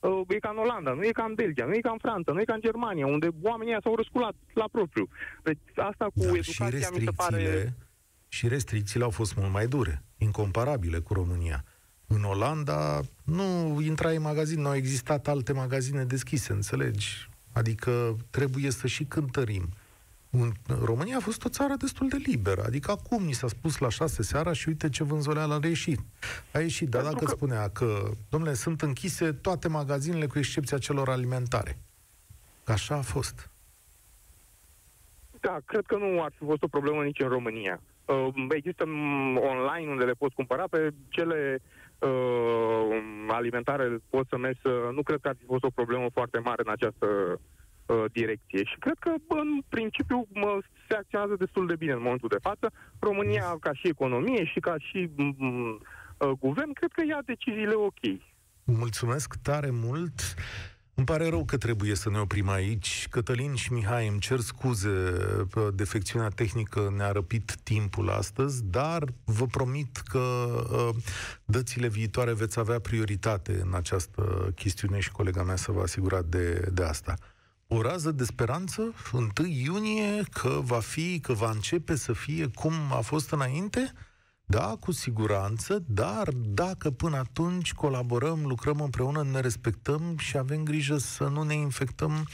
uh, 0.00 0.20
e 0.28 0.38
ca 0.38 0.48
în 0.48 0.58
Olanda, 0.58 0.92
nu 0.92 1.04
e 1.04 1.10
ca 1.20 1.24
în 1.24 1.34
Belgia, 1.34 1.64
nu 1.64 1.74
e 1.74 1.80
ca 1.88 1.90
în 1.90 1.98
Franța, 1.98 2.32
nu 2.32 2.40
e 2.40 2.44
ca 2.44 2.54
în 2.54 2.60
Germania, 2.60 3.06
unde 3.06 3.28
oamenii 3.42 3.72
ăia 3.72 3.80
s-au 3.82 3.96
răsculat 3.96 4.34
la 4.54 4.68
propriu. 4.72 5.08
Deci 5.42 5.58
asta 5.74 6.04
cu 6.04 6.24
Dar 6.24 6.42
și 6.42 6.62
educația 6.62 6.88
mi 6.92 7.04
se 7.04 7.10
pare... 7.16 7.74
restricțiile, 8.40 8.48
și 8.48 8.48
restricțiile 8.48 9.04
au 9.04 9.10
fost 9.10 9.34
mult 9.34 9.52
mai 9.52 9.66
dure, 9.66 10.02
incomparabile 10.18 10.98
cu 10.98 11.12
România. 11.14 11.64
În 12.06 12.24
Olanda 12.24 13.00
nu 13.24 13.78
intrai 13.80 14.16
în 14.16 14.22
magazin, 14.22 14.60
nu 14.60 14.68
au 14.68 14.74
existat 14.74 15.28
alte 15.28 15.52
magazine 15.52 16.04
deschise, 16.04 16.52
înțelegi? 16.52 17.28
Adică 17.52 18.16
trebuie 18.30 18.70
să 18.70 18.86
și 18.86 19.04
cântărim. 19.04 19.68
În 20.30 20.52
România 20.82 21.16
a 21.16 21.20
fost 21.20 21.44
o 21.44 21.48
țară 21.48 21.74
destul 21.78 22.08
de 22.08 22.16
liberă. 22.16 22.64
Adică 22.64 22.90
acum 22.90 23.24
ni 23.24 23.32
s-a 23.32 23.48
spus 23.48 23.78
la 23.78 23.88
șase 23.88 24.22
seara 24.22 24.52
și 24.52 24.68
uite 24.68 24.88
ce 24.88 25.04
vânzoleală 25.04 25.58
a 25.62 25.66
ieșit. 25.66 26.00
A 26.52 26.58
ieșit, 26.58 26.88
dar 26.88 27.02
Pentru 27.02 27.18
dacă 27.18 27.30
că- 27.30 27.36
spunea 27.36 27.68
că, 27.68 28.10
domnule, 28.28 28.54
sunt 28.54 28.82
închise 28.82 29.32
toate 29.32 29.68
magazinele 29.68 30.26
cu 30.26 30.38
excepția 30.38 30.78
celor 30.78 31.08
alimentare. 31.08 31.78
Așa 32.64 32.94
a 32.96 33.00
fost. 33.02 33.50
Da, 35.40 35.58
cred 35.64 35.84
că 35.86 35.96
nu 35.96 36.22
ar 36.22 36.32
fi 36.38 36.44
fost 36.44 36.62
o 36.62 36.68
problemă 36.68 37.02
nici 37.02 37.20
în 37.20 37.28
România. 37.28 37.80
Uh, 38.06 38.46
există 38.48 38.84
mm, 38.86 39.36
online 39.36 39.90
unde 39.90 40.04
le 40.04 40.12
poți 40.12 40.34
cumpăra 40.34 40.64
pe 40.70 40.90
cele 41.08 41.58
uh, 41.98 42.88
alimentare 43.28 43.98
poți 44.10 44.28
să 44.28 44.36
mergi 44.36 44.60
să... 44.62 44.90
Nu 44.92 45.02
cred 45.02 45.18
că 45.20 45.28
ar 45.28 45.36
fi 45.38 45.44
fost 45.44 45.64
o 45.64 45.70
problemă 45.70 46.06
foarte 46.12 46.38
mare 46.38 46.62
în 46.64 46.72
această 46.72 47.06
uh, 47.86 48.04
direcție. 48.12 48.64
Și 48.64 48.76
cred 48.78 48.96
că, 48.98 49.12
în 49.28 49.60
principiu, 49.68 50.26
mă, 50.28 50.58
se 50.88 50.94
acționează 50.94 51.34
destul 51.38 51.66
de 51.66 51.76
bine 51.76 51.92
în 51.92 52.02
momentul 52.02 52.28
de 52.28 52.38
față. 52.42 52.72
România, 52.98 53.56
ca 53.60 53.72
și 53.72 53.88
economie 53.88 54.44
și 54.44 54.60
ca 54.60 54.74
și 54.78 55.10
uh, 55.16 56.30
guvern, 56.38 56.72
cred 56.72 56.92
că 56.92 57.02
ia 57.08 57.18
deciziile 57.24 57.74
ok. 57.74 58.20
Mulțumesc 58.64 59.34
tare 59.42 59.70
mult! 59.72 60.20
Îmi 60.98 61.06
pare 61.06 61.28
rău 61.28 61.44
că 61.44 61.56
trebuie 61.56 61.94
să 61.94 62.10
ne 62.10 62.18
oprim 62.18 62.48
aici. 62.48 63.06
Cătălin 63.10 63.54
și 63.54 63.72
Mihai, 63.72 64.08
îmi 64.08 64.18
cer 64.18 64.40
scuze, 64.40 65.16
defecțiunea 65.74 66.28
tehnică 66.28 66.92
ne-a 66.96 67.12
răpit 67.12 67.56
timpul 67.62 68.10
astăzi, 68.10 68.64
dar 68.64 69.04
vă 69.24 69.46
promit 69.46 69.96
că 69.96 70.18
uh, 70.18 71.02
dățile 71.44 71.88
viitoare 71.88 72.32
veți 72.32 72.58
avea 72.58 72.78
prioritate 72.78 73.60
în 73.62 73.74
această 73.74 74.52
chestiune 74.54 75.00
și 75.00 75.10
colega 75.10 75.42
mea 75.42 75.56
să 75.56 75.72
vă 75.72 75.80
asigura 75.80 76.22
de, 76.22 76.68
de 76.72 76.82
asta. 76.82 77.14
O 77.66 77.82
rază 77.82 78.10
de 78.10 78.24
speranță, 78.24 78.94
1 79.12 79.30
iunie, 79.48 80.22
că 80.32 80.60
va 80.62 80.80
fi, 80.80 81.20
că 81.20 81.32
va 81.32 81.50
începe 81.50 81.94
să 81.94 82.12
fie 82.12 82.46
cum 82.54 82.72
a 82.90 83.00
fost 83.00 83.30
înainte? 83.30 83.92
Da, 84.48 84.76
cu 84.80 84.92
siguranță, 84.92 85.82
dar 85.86 86.28
dacă 86.34 86.90
până 86.90 87.16
atunci 87.16 87.72
colaborăm, 87.72 88.46
lucrăm 88.46 88.80
împreună, 88.80 89.22
ne 89.22 89.40
respectăm 89.40 90.16
și 90.16 90.36
avem 90.36 90.62
grijă 90.62 90.96
să 90.96 91.24
nu 91.24 91.42
ne 91.42 91.54
infectăm 91.54 92.28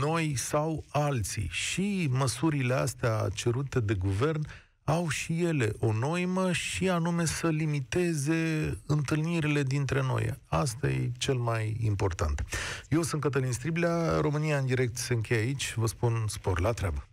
noi 0.00 0.36
sau 0.36 0.84
alții. 0.88 1.48
Și 1.50 2.08
măsurile 2.10 2.74
astea 2.74 3.28
cerute 3.34 3.80
de 3.80 3.94
guvern 3.94 4.46
au 4.84 5.08
și 5.08 5.42
ele 5.42 5.72
o 5.78 5.92
noimă 5.92 6.52
și 6.52 6.88
anume 6.88 7.24
să 7.24 7.48
limiteze 7.48 8.78
întâlnirile 8.86 9.62
dintre 9.62 10.02
noi. 10.02 10.38
Asta 10.46 10.88
e 10.88 11.12
cel 11.18 11.36
mai 11.36 11.76
important. 11.80 12.44
Eu 12.88 13.02
sunt 13.02 13.20
Cătălin 13.20 13.52
Striblea, 13.52 14.20
România 14.20 14.58
în 14.58 14.66
direct 14.66 14.96
se 14.96 15.14
încheie 15.14 15.40
aici, 15.40 15.74
vă 15.76 15.86
spun 15.86 16.24
spor 16.28 16.60
la 16.60 16.72
treabă. 16.72 17.09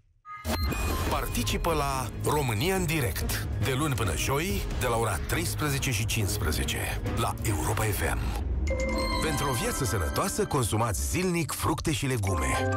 Participă 1.09 1.73
la 1.73 2.09
România 2.31 2.75
în 2.75 2.85
direct, 2.85 3.47
de 3.63 3.73
luni 3.77 3.93
până 3.93 4.13
joi, 4.15 4.61
de 4.79 4.87
la 4.87 4.97
ora 4.97 5.19
13 5.27 5.91
și 5.91 6.05
15, 6.05 6.77
la 7.17 7.33
Europa 7.43 7.83
FM. 7.83 8.19
Pentru 9.23 9.49
o 9.49 9.53
viață 9.53 9.85
sănătoasă, 9.85 10.45
consumați 10.45 11.09
zilnic 11.09 11.51
fructe 11.51 11.91
și 11.91 12.05
legume. 12.05 12.69